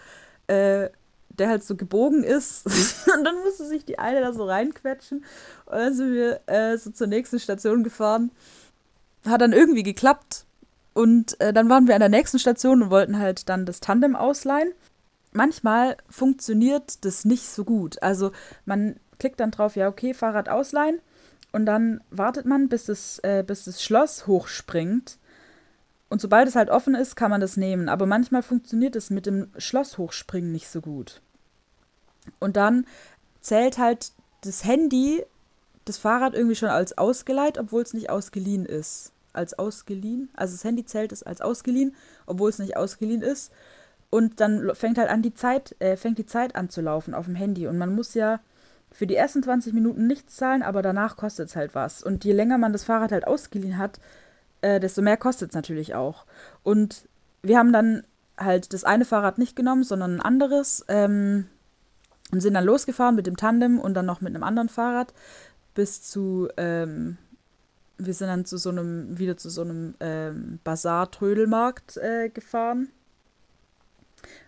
[0.47, 0.89] äh,
[1.29, 2.65] der halt so gebogen ist.
[3.17, 5.23] und dann musste sich die eine da so reinquetschen.
[5.67, 8.31] Und dann sind wir äh, so zur nächsten Station gefahren.
[9.25, 10.43] Hat dann irgendwie geklappt.
[10.93, 14.17] Und äh, dann waren wir an der nächsten Station und wollten halt dann das Tandem
[14.17, 14.73] ausleihen
[15.31, 18.01] manchmal funktioniert das nicht so gut.
[18.01, 18.31] Also
[18.65, 20.99] man klickt dann drauf, ja, okay, Fahrrad ausleihen
[21.51, 25.17] und dann wartet man, bis das, äh, bis das Schloss hochspringt.
[26.09, 27.87] Und sobald es halt offen ist, kann man das nehmen.
[27.87, 31.21] Aber manchmal funktioniert es mit dem Schloss hochspringen nicht so gut.
[32.39, 32.85] Und dann
[33.41, 34.11] zählt halt
[34.41, 35.23] das Handy
[35.85, 39.11] das Fahrrad irgendwie schon als ausgeleiht, obwohl es nicht ausgeliehen ist.
[39.33, 40.29] Als ausgeliehen?
[40.35, 43.51] Also das Handy zählt es als ausgeliehen, obwohl es nicht ausgeliehen ist.
[44.09, 47.25] Und dann fängt halt an die Zeit, äh, fängt die Zeit an zu laufen auf
[47.25, 47.67] dem Handy.
[47.67, 48.39] Und man muss ja
[48.91, 52.01] für die ersten 20 Minuten nichts zahlen, aber danach kostet es halt was.
[52.01, 53.99] Und je länger man das Fahrrad halt ausgeliehen hat,
[54.61, 56.25] äh, desto mehr kostet es natürlich auch.
[56.63, 57.07] Und
[57.43, 58.03] wir haben dann
[58.37, 60.83] halt das eine Fahrrad nicht genommen, sondern ein anderes.
[60.87, 61.45] Ähm,
[62.31, 65.13] und sind dann losgefahren mit dem Tandem und dann noch mit einem anderen Fahrrad
[65.73, 67.17] bis zu, ähm,
[67.97, 72.89] wir sind dann zu so einem, wieder zu so einem ähm, Bazar-Trödelmarkt äh, gefahren.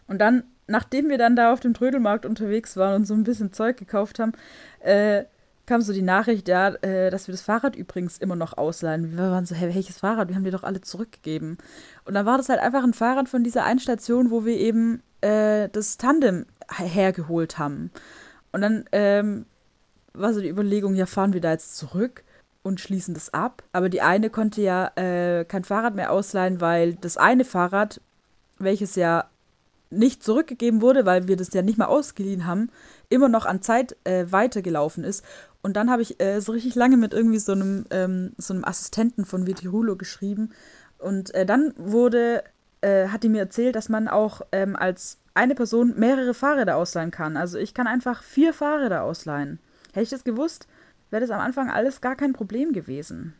[0.07, 3.53] Und dann, nachdem wir dann da auf dem Trödelmarkt unterwegs waren und so ein bisschen
[3.53, 4.33] Zeug gekauft haben,
[4.79, 5.25] äh,
[5.65, 9.17] kam so die Nachricht, ja, äh, dass wir das Fahrrad übrigens immer noch ausleihen.
[9.17, 10.27] Wir waren so, hey, welches Fahrrad?
[10.27, 11.57] Wir haben dir doch alle zurückgegeben.
[12.03, 15.01] Und dann war das halt einfach ein Fahrrad von dieser einen Station, wo wir eben
[15.21, 16.45] äh, das Tandem
[16.77, 17.91] hergeholt haben.
[18.51, 19.45] Und dann ähm,
[20.13, 22.23] war so die Überlegung, ja, fahren wir da jetzt zurück
[22.63, 23.63] und schließen das ab.
[23.71, 28.01] Aber die eine konnte ja äh, kein Fahrrad mehr ausleihen, weil das eine Fahrrad,
[28.57, 29.25] welches ja
[29.91, 32.69] nicht zurückgegeben wurde, weil wir das ja nicht mal ausgeliehen haben,
[33.09, 35.23] immer noch an Zeit äh, weitergelaufen ist.
[35.61, 38.65] Und dann habe ich äh, so richtig lange mit irgendwie so einem, ähm, so einem
[38.65, 40.51] Assistenten von Vitirulo geschrieben.
[40.97, 42.43] Und äh, dann wurde,
[42.81, 47.11] äh, hat die mir erzählt, dass man auch ähm, als eine Person mehrere Fahrräder ausleihen
[47.11, 47.37] kann.
[47.37, 49.59] Also ich kann einfach vier Fahrräder ausleihen.
[49.93, 50.67] Hätte ich das gewusst,
[51.09, 53.33] wäre das am Anfang alles gar kein Problem gewesen.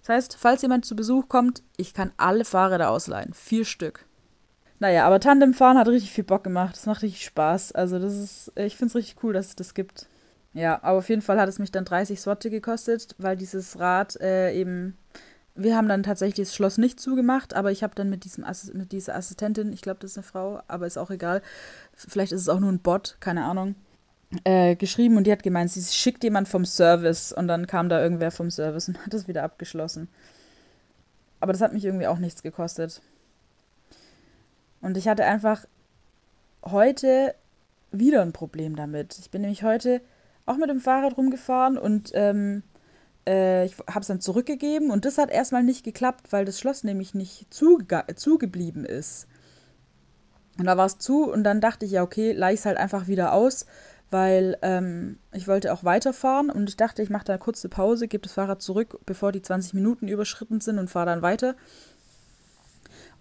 [0.00, 3.32] Das heißt, falls jemand zu Besuch kommt, ich kann alle Fahrräder ausleihen.
[3.32, 4.04] Vier Stück.
[4.80, 6.76] Naja, aber Tandemfahren hat richtig viel Bock gemacht.
[6.76, 7.72] Das macht richtig Spaß.
[7.72, 10.06] Also, das ist, ich finde es richtig cool, dass es das gibt.
[10.54, 14.16] Ja, aber auf jeden Fall hat es mich dann 30 Sorte gekostet, weil dieses Rad
[14.20, 14.96] äh, eben.
[15.56, 18.72] Wir haben dann tatsächlich das Schloss nicht zugemacht, aber ich habe dann mit, diesem Assi
[18.76, 21.42] mit dieser Assistentin, ich glaube, das ist eine Frau, aber ist auch egal.
[21.94, 23.76] Vielleicht ist es auch nur ein Bot, keine Ahnung.
[24.42, 28.02] Äh, geschrieben und die hat gemeint, sie schickt jemand vom Service und dann kam da
[28.02, 30.08] irgendwer vom Service und hat es wieder abgeschlossen.
[31.38, 33.00] Aber das hat mich irgendwie auch nichts gekostet.
[34.84, 35.64] Und ich hatte einfach
[36.62, 37.34] heute
[37.90, 39.18] wieder ein Problem damit.
[39.18, 40.02] Ich bin nämlich heute
[40.44, 42.62] auch mit dem Fahrrad rumgefahren und ähm,
[43.26, 46.84] äh, ich habe es dann zurückgegeben und das hat erstmal nicht geklappt, weil das Schloss
[46.84, 49.26] nämlich nicht zugeblieben ist.
[50.58, 53.06] Und da war es zu und dann dachte ich, ja, okay, leih es halt einfach
[53.06, 53.64] wieder aus,
[54.10, 58.06] weil ähm, ich wollte auch weiterfahren und ich dachte, ich mache da eine kurze Pause,
[58.06, 61.56] gebe das Fahrrad zurück, bevor die 20 Minuten überschritten sind und fahre dann weiter.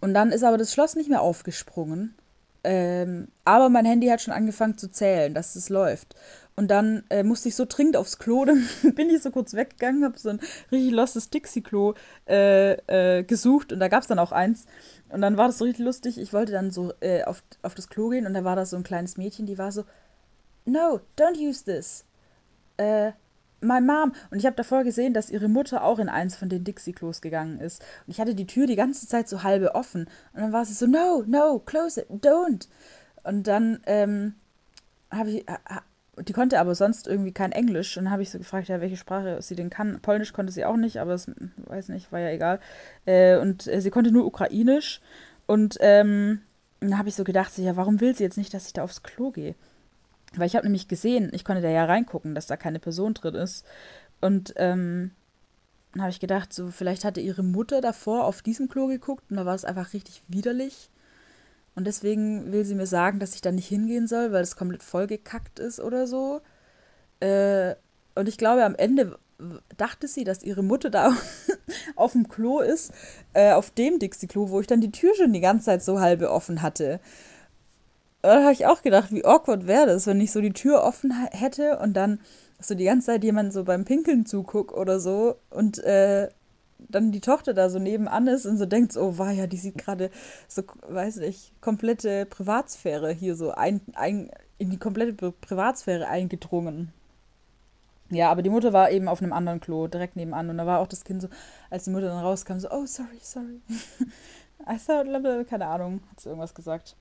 [0.04, 2.14] Und dann ist aber das Schloss nicht mehr aufgesprungen.
[2.66, 6.14] Ähm, aber mein Handy hat schon angefangen zu zählen, dass es läuft.
[6.58, 10.04] Und dann äh, musste ich so dringend aufs Klo, dann bin ich so kurz weggegangen,
[10.04, 10.42] habe so ein
[10.74, 11.94] richtig lostes Dixie-Klo
[12.28, 12.74] äh,
[13.20, 14.66] äh, gesucht und da gab es dann auch eins.
[15.08, 16.18] Und dann war das so richtig lustig.
[16.18, 18.76] Ich wollte dann so äh, auf, auf das Klo gehen und da war da so
[18.76, 19.86] ein kleines Mädchen, die war so,
[20.66, 22.04] No, don't use this.
[22.76, 23.14] Äh,
[23.64, 24.14] my mom.
[24.30, 27.60] Und ich habe davor gesehen, dass ihre Mutter auch in eins von den Dixie-Klos gegangen
[27.60, 27.82] ist.
[28.06, 30.06] Und ich hatte die Tür die ganze Zeit so halbe offen.
[30.34, 32.68] Und dann war sie so, no, no, close it, don't.
[33.24, 34.36] Und dann ähm,
[35.12, 35.46] habe ich,
[36.28, 37.98] die konnte aber sonst irgendwie kein Englisch.
[37.98, 40.00] Und dann habe ich so gefragt, ja, welche Sprache sie denn kann.
[40.02, 42.60] Polnisch konnte sie auch nicht, aber es, weiß nicht, war ja egal.
[43.06, 45.02] Äh, und äh, sie konnte nur Ukrainisch.
[45.46, 46.42] Und ähm,
[46.80, 48.84] dann habe ich so gedacht, so, ja, warum will sie jetzt nicht, dass ich da
[48.84, 49.56] aufs Klo gehe?
[50.36, 53.36] Weil ich habe nämlich gesehen, ich konnte da ja reingucken, dass da keine Person drin
[53.36, 53.66] ist.
[54.22, 55.12] Und ähm,
[55.94, 59.38] dann habe ich gedacht, so vielleicht hatte ihre Mutter davor auf diesem Klo geguckt und
[59.38, 60.90] da war es einfach richtig widerlich.
[61.76, 64.84] Und deswegen will sie mir sagen, dass ich da nicht hingehen soll, weil es komplett
[64.84, 66.42] vollgekackt ist oder so.
[67.20, 67.76] Äh,
[68.16, 69.18] und ich glaube, am Ende
[69.78, 71.16] dachte sie, dass ihre Mutter da
[71.96, 72.92] auf dem Klo ist,
[73.34, 76.32] äh, auf dem Dixie-Klo, wo ich dann die Tür schon die ganze Zeit so halbe
[76.32, 77.00] offen hatte
[78.24, 81.14] da habe ich auch gedacht, wie awkward wäre das, wenn ich so die Tür offen
[81.32, 82.20] hätte und dann
[82.60, 86.30] so die ganze Zeit jemand so beim Pinkeln zuguckt oder so und äh,
[86.80, 89.78] dann die Tochter da so nebenan ist und so denkt, oh war ja, die sieht
[89.78, 90.10] gerade
[90.48, 96.94] so, weiß ich, komplette Privatsphäre hier so ein, ein, in die komplette Privatsphäre eingedrungen.
[98.10, 100.50] Ja, aber die Mutter war eben auf einem anderen Klo, direkt nebenan.
[100.50, 101.30] Und da war auch das Kind so,
[101.70, 103.62] als die Mutter dann rauskam, so, oh, sorry, sorry.
[104.70, 105.08] I thought,
[105.50, 106.96] keine Ahnung, hat sie irgendwas gesagt.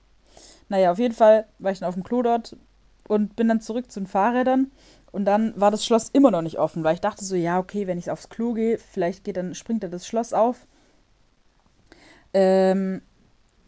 [0.69, 2.55] Naja, auf jeden Fall war ich dann auf dem Klo dort
[3.07, 4.71] und bin dann zurück zu den Fahrrädern.
[5.11, 7.85] Und dann war das Schloss immer noch nicht offen, weil ich dachte so, ja, okay,
[7.85, 10.65] wenn ich aufs Klo gehe, vielleicht geht dann, springt dann das Schloss auf.
[12.33, 13.01] Ähm,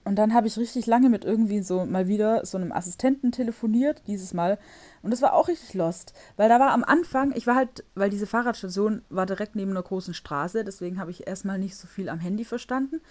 [0.06, 4.04] und dann habe ich richtig lange mit irgendwie so mal wieder so einem Assistenten telefoniert,
[4.06, 4.60] dieses Mal.
[5.02, 8.12] Und das war auch richtig lost, weil da war am Anfang, ich war halt, weil
[8.12, 12.10] diese Fahrradstation war direkt neben einer großen Straße, deswegen habe ich erstmal nicht so viel
[12.10, 13.02] am Handy verstanden.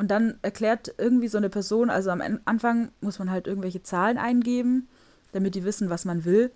[0.00, 4.16] Und dann erklärt irgendwie so eine Person, also am Anfang muss man halt irgendwelche Zahlen
[4.16, 4.88] eingeben,
[5.32, 6.50] damit die wissen, was man will.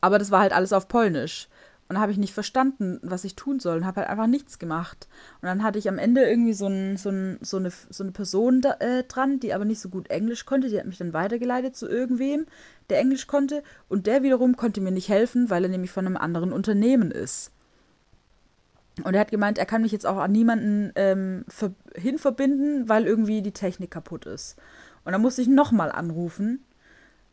[0.00, 1.48] Aber das war halt alles auf Polnisch.
[1.88, 4.60] Und da habe ich nicht verstanden, was ich tun soll und habe halt einfach nichts
[4.60, 5.08] gemacht.
[5.42, 8.12] Und dann hatte ich am Ende irgendwie so, ein, so, ein, so, eine, so eine
[8.12, 10.68] Person da, äh, dran, die aber nicht so gut Englisch konnte.
[10.68, 12.46] Die hat mich dann weitergeleitet zu irgendwem,
[12.90, 13.64] der Englisch konnte.
[13.88, 17.50] Und der wiederum konnte mir nicht helfen, weil er nämlich von einem anderen Unternehmen ist.
[19.04, 21.44] Und er hat gemeint, er kann mich jetzt auch an niemanden ähm,
[21.94, 24.56] hinverbinden, weil irgendwie die Technik kaputt ist.
[25.04, 26.64] Und dann musste ich nochmal anrufen.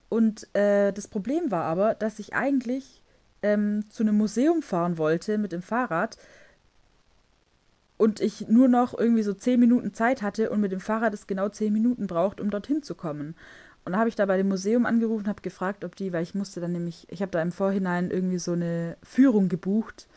[0.10, 3.01] Und äh, das Problem war aber, dass ich eigentlich
[3.41, 6.17] ähm, zu einem Museum fahren wollte mit dem Fahrrad
[7.97, 11.28] und ich nur noch irgendwie so zehn Minuten Zeit hatte und mit dem Fahrrad es
[11.28, 13.36] genau zehn Minuten braucht, um dorthin zu kommen.
[13.86, 16.34] Und da habe ich da bei dem Museum angerufen, habe gefragt, ob die, weil ich
[16.34, 20.08] musste dann nämlich, ich habe da im Vorhinein irgendwie so eine Führung gebucht,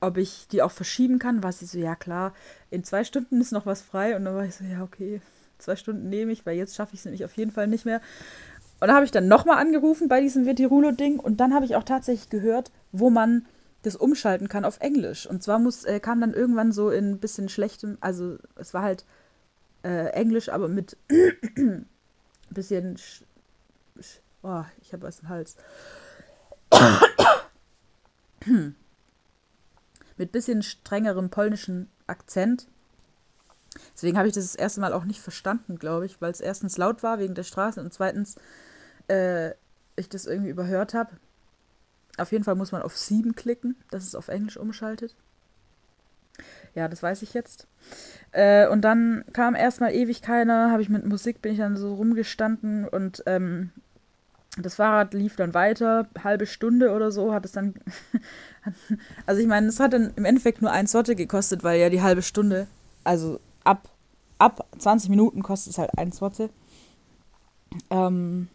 [0.00, 1.42] ob ich die auch verschieben kann.
[1.42, 2.32] War sie so, ja klar,
[2.70, 4.16] in zwei Stunden ist noch was frei.
[4.16, 5.20] Und dann war ich so, ja okay,
[5.58, 8.00] zwei Stunden nehme ich, weil jetzt schaffe ich es nämlich auf jeden Fall nicht mehr.
[8.80, 11.82] Und da habe ich dann nochmal angerufen bei diesem Vetirulo-Ding und dann habe ich auch
[11.82, 13.44] tatsächlich gehört, wo man
[13.82, 15.26] das umschalten kann auf Englisch.
[15.26, 18.82] Und zwar muss, äh, kam dann irgendwann so in ein bisschen schlechtem, also es war
[18.82, 19.04] halt
[19.82, 20.96] äh, Englisch, aber mit
[22.50, 22.96] bisschen.
[22.96, 23.24] Sch
[24.00, 25.56] sch oh, ich habe was im Hals.
[30.18, 32.68] mit bisschen strengerem polnischen Akzent.
[33.94, 36.76] Deswegen habe ich das das erste Mal auch nicht verstanden, glaube ich, weil es erstens
[36.78, 38.36] laut war wegen der Straße und zweitens
[39.08, 39.50] äh,
[39.96, 41.10] ich das irgendwie überhört habe.
[42.16, 45.14] Auf jeden Fall muss man auf 7 klicken, dass es auf Englisch umschaltet.
[46.74, 47.66] Ja, das weiß ich jetzt.
[48.32, 51.94] Äh, und dann kam erstmal ewig keiner, habe ich mit Musik, bin ich dann so
[51.94, 53.70] rumgestanden und ähm,
[54.56, 57.74] das Fahrrad lief dann weiter, halbe Stunde oder so, hat es dann.
[59.26, 62.02] also ich meine, es hat dann im Endeffekt nur ein Sotte gekostet, weil ja die
[62.02, 62.66] halbe Stunde,
[63.04, 63.88] also ab,
[64.38, 66.50] ab 20 Minuten kostet es halt ein Sotte.
[67.90, 68.48] Ähm,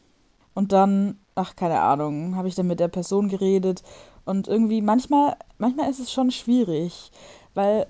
[0.53, 3.84] und dann, ach, keine Ahnung, habe ich dann mit der Person geredet.
[4.25, 7.12] Und irgendwie, manchmal, manchmal ist es schon schwierig,
[7.53, 7.88] weil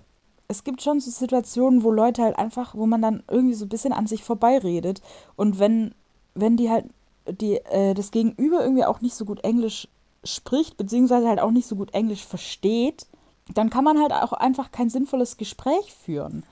[0.48, 3.70] es gibt schon so Situationen, wo Leute halt einfach, wo man dann irgendwie so ein
[3.70, 5.02] bisschen an sich vorbeiredet.
[5.36, 5.96] Und wenn,
[6.36, 6.86] wenn die halt
[7.28, 9.88] die, äh, das Gegenüber irgendwie auch nicht so gut Englisch
[10.24, 13.08] spricht, beziehungsweise halt auch nicht so gut Englisch versteht,
[13.54, 16.44] dann kann man halt auch einfach kein sinnvolles Gespräch führen.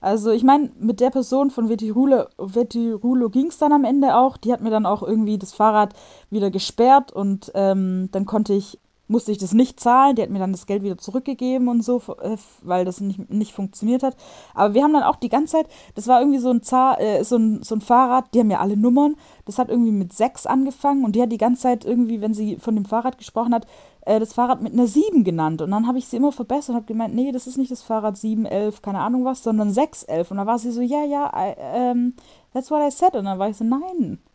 [0.00, 4.36] Also ich meine, mit der Person von Vetirulo, ging es dann am Ende auch.
[4.36, 5.94] Die hat mir dann auch irgendwie das Fahrrad
[6.30, 10.14] wieder gesperrt und ähm, dann konnte ich musste ich das nicht zahlen.
[10.14, 13.52] Die hat mir dann das Geld wieder zurückgegeben und so, äh, weil das nicht, nicht
[13.52, 14.16] funktioniert hat.
[14.54, 17.24] Aber wir haben dann auch die ganze Zeit, das war irgendwie so ein, Zar, äh,
[17.24, 19.16] so, ein, so ein Fahrrad, die haben ja alle Nummern.
[19.46, 22.56] Das hat irgendwie mit 6 angefangen und die hat die ganze Zeit irgendwie, wenn sie
[22.56, 23.66] von dem Fahrrad gesprochen hat,
[24.02, 25.62] äh, das Fahrrad mit einer 7 genannt.
[25.62, 27.82] Und dann habe ich sie immer verbessert und habe gemeint, nee, das ist nicht das
[27.82, 30.30] Fahrrad 711, keine Ahnung was, sondern 611.
[30.30, 32.14] Und dann war sie so, ja, ja, I, ähm,
[32.52, 33.14] that's what I said.
[33.14, 34.18] Und dann war ich so, nein.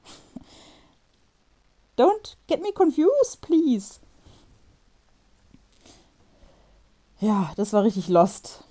[1.98, 4.00] Don't get me confused, please.
[7.24, 8.66] Ja, das war richtig lost.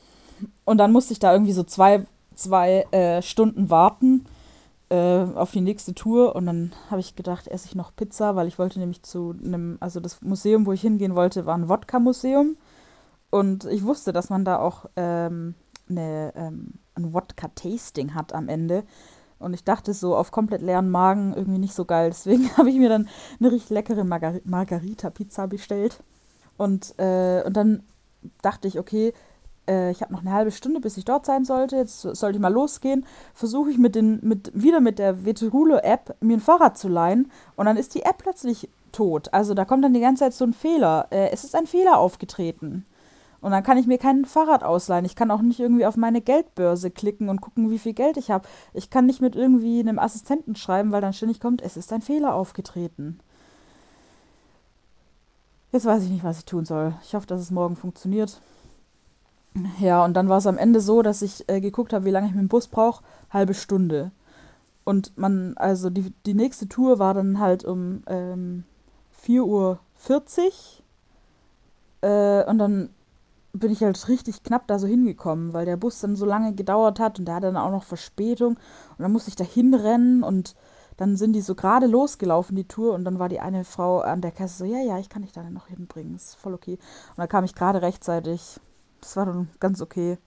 [0.67, 4.27] Und dann musste ich da irgendwie so zwei, zwei äh, Stunden warten
[4.91, 6.37] äh, auf die nächste Tour.
[6.37, 9.79] Und dann habe ich gedacht, esse ich noch Pizza, weil ich wollte nämlich zu einem,
[9.81, 12.59] also das Museum, wo ich hingehen wollte, war ein Wodka-Museum.
[13.31, 15.55] Und ich wusste, dass man da auch ähm,
[15.89, 18.85] eine, ähm, ein Wodka-Tasting hat am Ende.
[19.39, 22.11] Und ich dachte so auf komplett leeren Magen irgendwie nicht so geil.
[22.11, 23.09] Deswegen habe ich mir dann
[23.41, 26.03] eine richtig leckere Margar Margarita-Pizza bestellt.
[26.59, 27.83] Und, äh, und dann
[28.43, 29.13] dachte ich, okay,
[29.69, 31.77] äh, ich habe noch eine halbe Stunde, bis ich dort sein sollte.
[31.77, 33.07] Jetzt sollte ich mal losgehen.
[33.35, 37.31] Versuche ich mit den, mit, wieder mit der Veterulo-App mir ein Fahrrad zu leihen.
[37.57, 39.33] Und dann ist die App plötzlich tot.
[39.33, 41.07] Also da kommt dann die ganze Zeit so ein Fehler.
[41.11, 42.85] Äh, es ist ein Fehler aufgetreten.
[43.41, 45.05] Und dann kann ich mir kein Fahrrad ausleihen.
[45.05, 48.31] Ich kann auch nicht irgendwie auf meine Geldbörse klicken und gucken, wie viel Geld ich
[48.31, 48.49] habe.
[48.73, 52.03] Ich kann nicht mit irgendwie einem Assistenten schreiben, weil dann ständig kommt, es ist ein
[52.03, 53.19] Fehler aufgetreten.
[55.73, 56.95] Jetzt weiß ich nicht, was ich tun soll.
[57.03, 58.41] Ich hoffe, dass es morgen funktioniert.
[59.81, 62.27] Ja, und dann war es am Ende so, dass ich äh, geguckt habe, wie lange
[62.27, 63.03] ich mit dem Bus brauche.
[63.31, 64.13] Halbe Stunde.
[64.85, 68.65] Und man, also die, die nächste Tour war dann halt um ähm,
[69.27, 69.79] 4.40 Uhr.
[72.03, 72.91] Äh, und dann
[73.55, 76.99] bin ich halt richtig knapp da so hingekommen, weil der Bus dann so lange gedauert
[76.99, 78.55] hat und der hatte dann auch noch Verspätung.
[78.57, 80.55] Und dann musste ich da hinrennen und
[80.97, 84.21] dann sind die so gerade losgelaufen, die Tour, und dann war die eine Frau an
[84.21, 86.79] der Kasse so, ja, ja, ich kann dich da noch hinbringen, ist voll okay.
[87.11, 88.61] Und dann kam ich gerade rechtzeitig.
[89.01, 90.19] Das war dann ganz okay.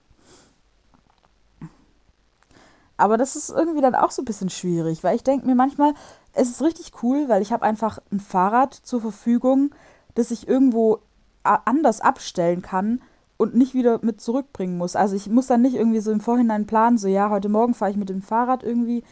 [2.97, 5.93] Aber das ist irgendwie dann auch so ein bisschen schwierig, weil ich denke mir manchmal,
[6.33, 9.73] es ist richtig cool, weil ich habe einfach ein Fahrrad zur Verfügung,
[10.13, 10.99] das ich irgendwo
[11.43, 13.01] anders abstellen kann
[13.37, 14.95] und nicht wieder mit zurückbringen muss.
[14.95, 17.91] Also ich muss dann nicht irgendwie so im Vorhinein planen, so ja, heute Morgen fahre
[17.91, 19.03] ich mit dem Fahrrad irgendwie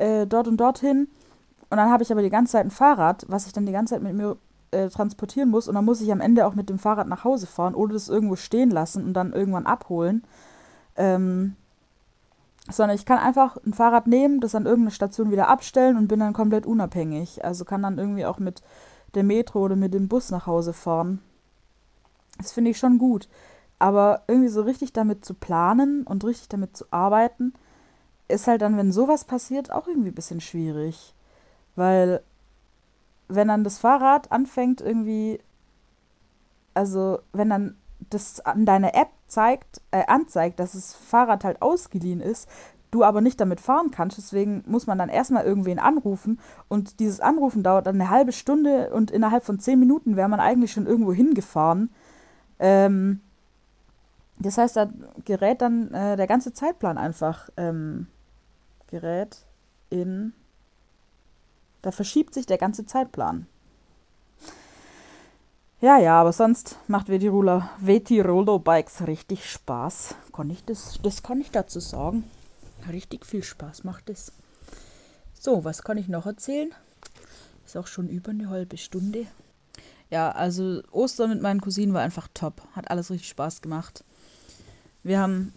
[0.00, 1.08] äh, dort und dorthin.
[1.68, 3.94] Und dann habe ich aber die ganze Zeit ein Fahrrad, was ich dann die ganze
[3.94, 4.36] Zeit mit mir
[4.72, 5.68] äh, transportieren muss.
[5.68, 8.08] Und dann muss ich am Ende auch mit dem Fahrrad nach Hause fahren oder das
[8.08, 10.24] irgendwo stehen lassen und dann irgendwann abholen.
[10.96, 11.54] Ähm,
[12.68, 16.20] sondern ich kann einfach ein Fahrrad nehmen, das an irgendeiner Station wieder abstellen und bin
[16.20, 17.44] dann komplett unabhängig.
[17.44, 18.62] Also kann dann irgendwie auch mit
[19.14, 21.20] der Metro oder mit dem Bus nach Hause fahren.
[22.38, 23.28] Das finde ich schon gut.
[23.78, 27.54] Aber irgendwie so richtig damit zu planen und richtig damit zu arbeiten,
[28.30, 31.14] ist halt dann, wenn sowas passiert, auch irgendwie ein bisschen schwierig.
[31.76, 32.22] Weil,
[33.28, 35.40] wenn dann das Fahrrad anfängt, irgendwie,
[36.74, 37.76] also, wenn dann
[38.10, 42.48] das an deiner App zeigt, äh, anzeigt, dass das Fahrrad halt ausgeliehen ist,
[42.90, 44.18] du aber nicht damit fahren kannst.
[44.18, 46.40] Deswegen muss man dann erstmal irgendwen anrufen.
[46.68, 50.40] Und dieses Anrufen dauert dann eine halbe Stunde und innerhalb von zehn Minuten wäre man
[50.40, 51.90] eigentlich schon irgendwo hingefahren.
[52.58, 53.20] Ähm,
[54.38, 54.88] das heißt, da
[55.24, 58.06] gerät dann äh, der ganze Zeitplan einfach ähm,
[58.90, 59.44] gerät
[59.88, 60.32] in.
[61.82, 63.46] Da verschiebt sich der ganze Zeitplan.
[65.80, 70.14] Ja, ja, aber sonst macht Vetirola, Vetirolo Bikes richtig Spaß.
[70.34, 72.24] Kann ich das, das kann ich dazu sagen.
[72.90, 74.32] Richtig viel Spaß macht es.
[75.38, 76.74] So, was kann ich noch erzählen?
[77.64, 79.26] Ist auch schon über eine halbe Stunde.
[80.10, 82.60] Ja, also Ostern mit meinen Cousinen war einfach top.
[82.72, 84.04] Hat alles richtig Spaß gemacht.
[85.02, 85.54] Wir haben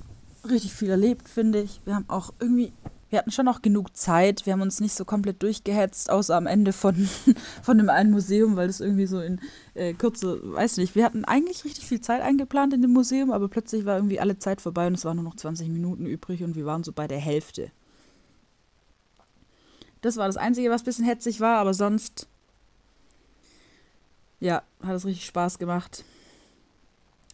[0.48, 1.82] richtig viel erlebt, finde ich.
[1.84, 2.72] Wir haben auch irgendwie
[3.14, 4.48] wir hatten schon noch genug Zeit.
[4.48, 6.96] Wir haben uns nicht so komplett durchgehetzt, außer am Ende von,
[7.62, 9.40] von dem einen Museum, weil das irgendwie so in
[9.76, 13.50] äh, Kürze, weiß nicht, wir hatten eigentlich richtig viel Zeit eingeplant in dem Museum, aber
[13.50, 16.56] plötzlich war irgendwie alle Zeit vorbei und es waren nur noch 20 Minuten übrig und
[16.56, 17.70] wir waren so bei der Hälfte.
[20.02, 22.28] Das war das Einzige, was ein bisschen hetzig war, aber sonst,
[24.40, 26.04] ja, hat es richtig Spaß gemacht.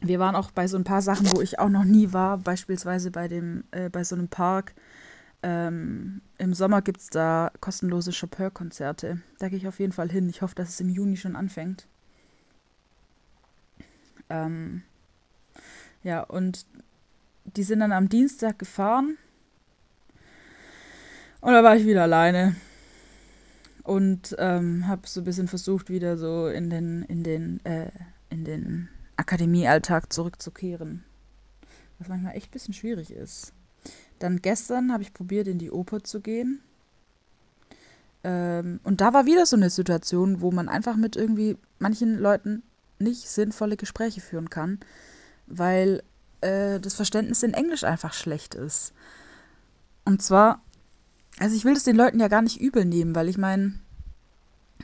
[0.01, 3.11] Wir waren auch bei so ein paar Sachen, wo ich auch noch nie war, beispielsweise
[3.11, 4.73] bei dem, äh, bei so einem Park,
[5.41, 9.21] ähm, Im Sommer gibt es da kostenlose Chopin-Konzerte.
[9.39, 10.29] Da gehe ich auf jeden Fall hin.
[10.29, 11.87] Ich hoffe, dass es im Juni schon anfängt.
[14.29, 14.83] Ähm,
[16.03, 16.65] ja, und
[17.45, 19.17] die sind dann am Dienstag gefahren.
[21.41, 22.55] Und da war ich wieder alleine.
[23.83, 27.91] Und ähm, habe so ein bisschen versucht, wieder so in den, in den, äh,
[28.29, 31.05] in den Akademiealltag zurückzukehren.
[31.97, 33.53] Was manchmal echt ein bisschen schwierig ist.
[34.19, 36.61] Dann gestern habe ich probiert, in die Oper zu gehen.
[38.23, 42.63] Ähm, und da war wieder so eine Situation, wo man einfach mit irgendwie manchen Leuten
[42.99, 44.79] nicht sinnvolle Gespräche führen kann,
[45.47, 46.03] weil
[46.41, 48.93] äh, das Verständnis in Englisch einfach schlecht ist.
[50.05, 50.61] Und zwar,
[51.39, 53.75] also ich will das den Leuten ja gar nicht übel nehmen, weil ich meine,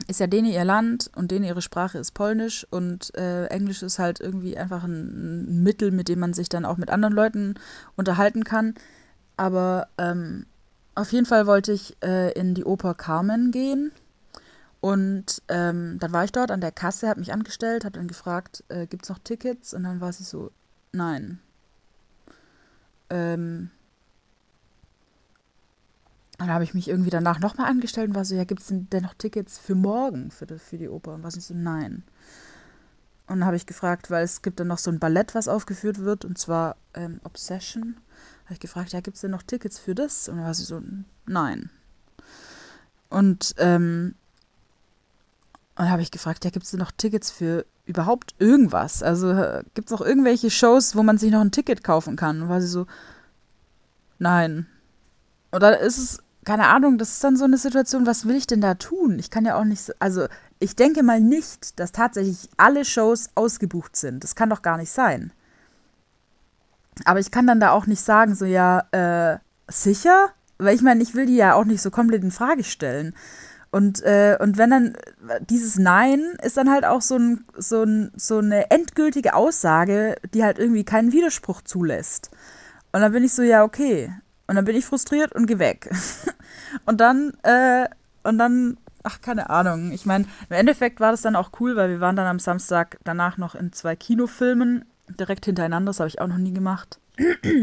[0.08, 3.98] ist ja denen ihr Land und denen ihre Sprache ist Polnisch und äh, Englisch ist
[3.98, 7.54] halt irgendwie einfach ein, ein Mittel, mit dem man sich dann auch mit anderen Leuten
[7.96, 8.74] unterhalten kann.
[9.36, 10.46] Aber ähm,
[10.94, 13.92] auf jeden Fall wollte ich äh, in die Oper Carmen gehen.
[14.80, 18.64] Und ähm, dann war ich dort an der Kasse, habe mich angestellt, habe dann gefragt,
[18.68, 19.74] äh, gibt es noch Tickets?
[19.74, 20.52] Und dann war sie so,
[20.92, 21.40] nein.
[23.10, 23.70] Ähm,
[26.38, 28.88] dann habe ich mich irgendwie danach nochmal angestellt und war so, ja, gibt es denn,
[28.90, 31.14] denn noch Tickets für morgen für die, für die Oper?
[31.14, 32.04] Und war sie so, nein.
[33.26, 35.98] Und dann habe ich gefragt, weil es gibt dann noch so ein Ballett, was aufgeführt
[35.98, 37.96] wird, und zwar ähm, Obsession
[38.46, 40.28] habe ich gefragt, ja, gibt es denn noch Tickets für das?
[40.28, 40.80] Und dann war sie so,
[41.26, 41.68] nein.
[43.08, 44.14] Und ähm,
[45.74, 49.02] dann habe ich gefragt, ja, gibt es denn noch Tickets für überhaupt irgendwas?
[49.02, 49.34] Also
[49.74, 52.42] gibt es noch irgendwelche Shows, wo man sich noch ein Ticket kaufen kann?
[52.42, 52.86] Und war sie so,
[54.20, 54.66] nein.
[55.52, 58.60] Oder ist es, keine Ahnung, das ist dann so eine Situation, was will ich denn
[58.60, 59.18] da tun?
[59.18, 60.28] Ich kann ja auch nicht, so, also
[60.60, 64.22] ich denke mal nicht, dass tatsächlich alle Shows ausgebucht sind.
[64.22, 65.32] Das kann doch gar nicht sein.
[67.04, 69.38] Aber ich kann dann da auch nicht sagen, so ja, äh,
[69.68, 70.30] sicher?
[70.58, 73.14] Weil ich meine, ich will die ja auch nicht so komplett in Frage stellen.
[73.70, 74.96] Und, äh, und wenn dann
[75.50, 80.44] dieses Nein ist dann halt auch so, ein, so, ein, so eine endgültige Aussage, die
[80.44, 82.30] halt irgendwie keinen Widerspruch zulässt.
[82.92, 84.14] Und dann bin ich so, ja, okay.
[84.46, 85.90] Und dann bin ich frustriert und geh weg.
[86.86, 87.86] und dann, äh,
[88.22, 89.92] und dann, ach, keine Ahnung.
[89.92, 92.98] Ich meine, im Endeffekt war das dann auch cool, weil wir waren dann am Samstag
[93.04, 95.90] danach noch in zwei Kinofilmen direkt hintereinander.
[95.90, 96.98] Das habe ich auch noch nie gemacht.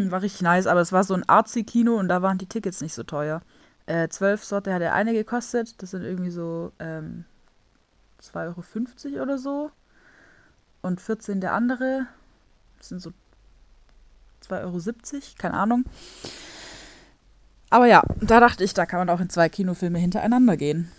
[0.10, 2.94] war richtig nice, aber es war so ein Artsy-Kino und da waren die Tickets nicht
[2.94, 3.42] so teuer.
[3.86, 5.82] Äh, 12 Sorte hat der eine gekostet.
[5.82, 7.26] Das sind irgendwie so ähm,
[8.22, 9.72] 2,50 Euro oder so.
[10.82, 12.08] Und 14 der andere.
[12.78, 13.12] Das sind so
[14.48, 15.86] 2,70 Euro, keine Ahnung.
[17.70, 20.92] Aber ja, da dachte ich, da kann man auch in zwei Kinofilme hintereinander gehen.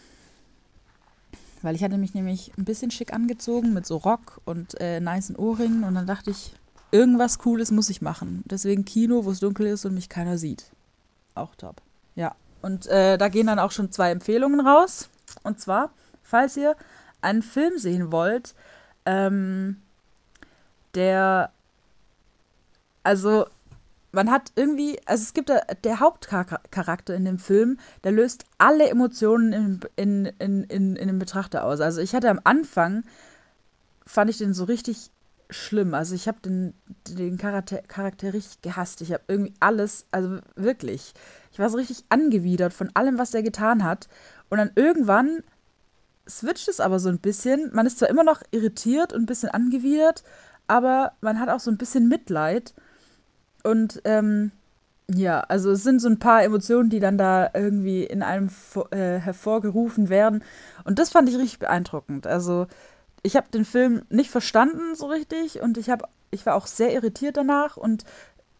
[1.64, 5.34] Weil ich hatte mich nämlich ein bisschen schick angezogen mit so Rock und äh, nicen
[5.34, 6.52] Ohrringen und dann dachte ich,
[6.90, 8.42] irgendwas Cooles muss ich machen.
[8.44, 10.66] Deswegen Kino, wo es dunkel ist und mich keiner sieht.
[11.34, 11.80] Auch top.
[12.16, 15.08] Ja, und äh, da gehen dann auch schon zwei Empfehlungen raus.
[15.42, 15.88] Und zwar,
[16.22, 16.76] falls ihr
[17.22, 18.54] einen Film sehen wollt,
[19.06, 19.80] ähm,
[20.94, 21.50] der,
[23.02, 23.46] also
[24.14, 28.88] man hat irgendwie, also es gibt da, der Hauptcharakter in dem Film, der löst alle
[28.88, 31.80] Emotionen in, in, in, in, dem Betrachter aus.
[31.80, 33.04] Also ich hatte am Anfang,
[34.06, 35.10] fand ich den so richtig
[35.50, 35.94] schlimm.
[35.94, 36.74] Also ich habe den,
[37.08, 39.00] den Charakter, Charakter richtig gehasst.
[39.00, 41.14] Ich habe irgendwie alles, also wirklich,
[41.52, 44.08] ich war so richtig angewidert von allem, was er getan hat.
[44.48, 45.42] Und dann irgendwann
[46.28, 47.70] switcht es aber so ein bisschen.
[47.74, 50.24] Man ist zwar immer noch irritiert und ein bisschen angewidert,
[50.66, 52.74] aber man hat auch so ein bisschen Mitleid.
[53.64, 54.52] Und ähm,
[55.12, 58.48] Ja, also es sind so ein paar Emotionen, die dann da irgendwie in einem
[58.90, 60.42] äh, hervorgerufen werden.
[60.84, 62.26] Und das fand ich richtig beeindruckend.
[62.26, 62.66] Also
[63.22, 66.92] ich habe den Film nicht verstanden so richtig und ich habe, ich war auch sehr
[66.94, 68.04] irritiert danach und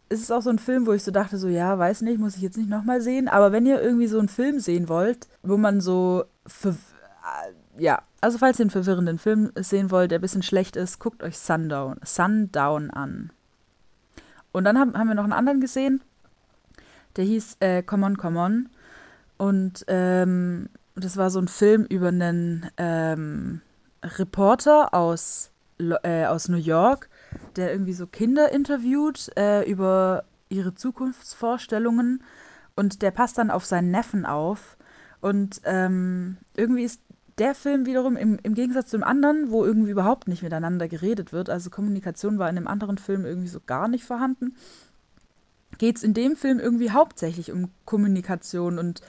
[0.09, 2.35] es ist auch so ein Film, wo ich so dachte, so ja, weiß nicht, muss
[2.35, 3.27] ich jetzt nicht nochmal sehen.
[3.27, 6.25] Aber wenn ihr irgendwie so einen Film sehen wollt, wo man so,
[7.77, 11.23] ja, also falls ihr einen verwirrenden Film sehen wollt, der ein bisschen schlecht ist, guckt
[11.23, 13.31] euch Sundown, Sundown an.
[14.55, 16.01] Und dann haben, haben wir noch einen anderen gesehen,
[17.17, 18.69] der hieß äh, Come On, Come On.
[19.35, 23.59] Und ähm, das war so ein Film über einen ähm,
[24.01, 27.09] Reporter aus, äh, aus New York,
[27.57, 32.23] der irgendwie so Kinder interviewt äh, über ihre Zukunftsvorstellungen.
[32.77, 34.77] Und der passt dann auf seinen Neffen auf.
[35.19, 37.01] Und ähm, irgendwie ist
[37.37, 41.49] der Film wiederum im, im Gegensatz zum anderen, wo irgendwie überhaupt nicht miteinander geredet wird,
[41.49, 44.55] also Kommunikation war in dem anderen Film irgendwie so gar nicht vorhanden,
[45.77, 49.01] geht es in dem Film irgendwie hauptsächlich um Kommunikation und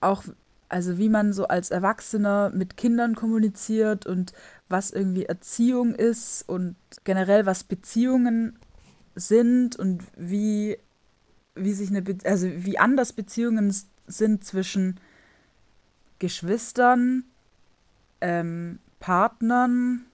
[0.00, 0.24] auch,
[0.68, 4.32] also wie man so als Erwachsener mit Kindern kommuniziert und
[4.68, 8.58] was irgendwie Erziehung ist und generell was Beziehungen
[9.14, 10.78] sind und wie,
[11.54, 13.74] wie sich eine, Be also wie anders Beziehungen
[14.06, 14.98] sind zwischen
[16.18, 17.24] Geschwistern,
[18.20, 20.06] ähm, Partnern,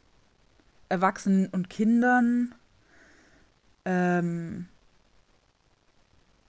[0.88, 2.55] Erwachsenen und Kindern,
[3.84, 4.66] ähm,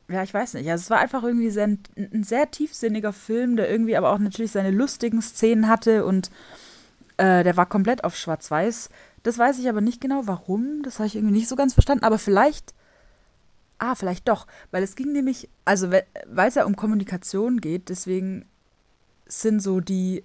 [0.07, 0.69] ja, ich weiß nicht.
[0.69, 4.51] Also es war einfach irgendwie sehr, ein sehr tiefsinniger Film, der irgendwie aber auch natürlich
[4.51, 6.29] seine lustigen Szenen hatte und
[7.17, 8.89] äh, der war komplett auf Schwarz-Weiß.
[9.23, 10.83] Das weiß ich aber nicht genau, warum.
[10.83, 12.03] Das habe ich irgendwie nicht so ganz verstanden.
[12.03, 12.75] Aber vielleicht.
[13.79, 14.45] Ah, vielleicht doch.
[14.69, 15.49] Weil es ging nämlich.
[15.65, 18.45] Also, weil es ja um Kommunikation geht, deswegen
[19.26, 20.23] sind so die.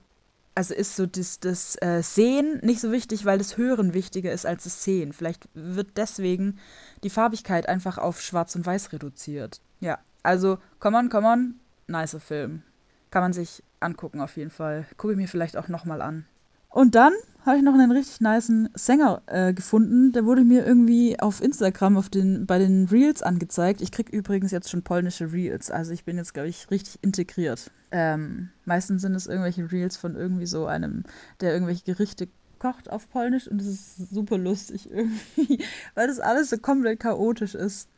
[0.55, 4.45] Also ist so das, das äh, Sehen nicht so wichtig, weil das Hören wichtiger ist
[4.45, 5.13] als das Sehen.
[5.13, 6.59] Vielleicht wird deswegen
[7.05, 9.61] die Farbigkeit einfach auf Schwarz und Weiß reduziert.
[9.79, 11.55] Ja, also, come on, come on,
[11.87, 12.63] nicer Film.
[13.11, 14.87] Kann man sich angucken auf jeden Fall.
[14.97, 16.27] Gucke ich mir vielleicht auch nochmal an.
[16.71, 17.13] Und dann
[17.45, 20.13] habe ich noch einen richtig niceen Sänger äh, gefunden.
[20.13, 23.81] Der wurde mir irgendwie auf Instagram auf den, bei den Reels angezeigt.
[23.81, 25.71] Ich kriege übrigens jetzt schon polnische Reels.
[25.71, 27.71] Also ich bin jetzt, glaube ich, richtig integriert.
[27.91, 31.05] Ähm, meistens sind es irgendwelche Reels von irgendwie so einem,
[31.41, 35.65] der irgendwelche Gerichte kocht auf Polnisch und das ist super lustig irgendwie,
[35.95, 37.89] weil das alles so komplett chaotisch ist.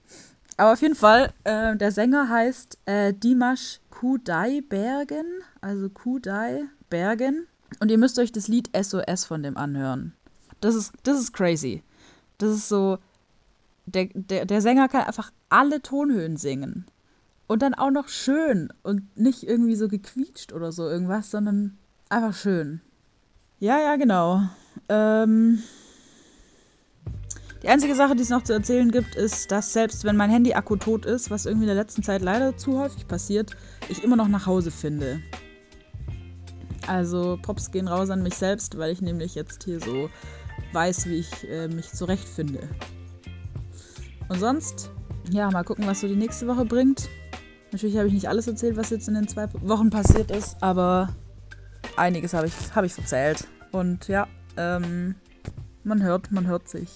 [0.57, 5.27] Aber auf jeden Fall, äh, der Sänger heißt äh, Dimash Kudai Bergen,
[5.61, 7.47] also Kudai Bergen.
[7.81, 10.13] Und ihr müsst euch das Lied SOS von dem anhören.
[10.61, 11.83] Das ist, das ist crazy.
[12.39, 12.99] Das ist so,
[13.87, 16.87] der, der, der Sänger kann einfach alle Tonhöhen singen.
[17.47, 21.77] Und dann auch noch schön und nicht irgendwie so gequietscht oder so irgendwas, sondern
[22.09, 22.81] einfach schön.
[23.59, 24.43] Ja, ja, genau.
[24.89, 25.63] Ähm,
[27.63, 30.77] die einzige Sache, die es noch zu erzählen gibt, ist, dass selbst wenn mein Handy-Akku
[30.77, 33.57] tot ist, was irgendwie in der letzten Zeit leider zu häufig passiert,
[33.89, 35.21] ich immer noch nach Hause finde.
[36.87, 40.11] Also Props gehen raus an mich selbst, weil ich nämlich jetzt hier so
[40.73, 42.69] weiß, wie ich äh, mich zurechtfinde.
[44.29, 44.91] Und sonst,
[45.31, 47.09] ja, mal gucken, was so die nächste Woche bringt.
[47.73, 51.15] Natürlich habe ich nicht alles erzählt, was jetzt in den zwei Wochen passiert ist, aber
[51.97, 53.47] einiges habe ich, hab ich erzählt.
[53.73, 54.27] Und ja,
[54.57, 55.15] ähm,
[55.85, 56.91] man hört, man hört sich.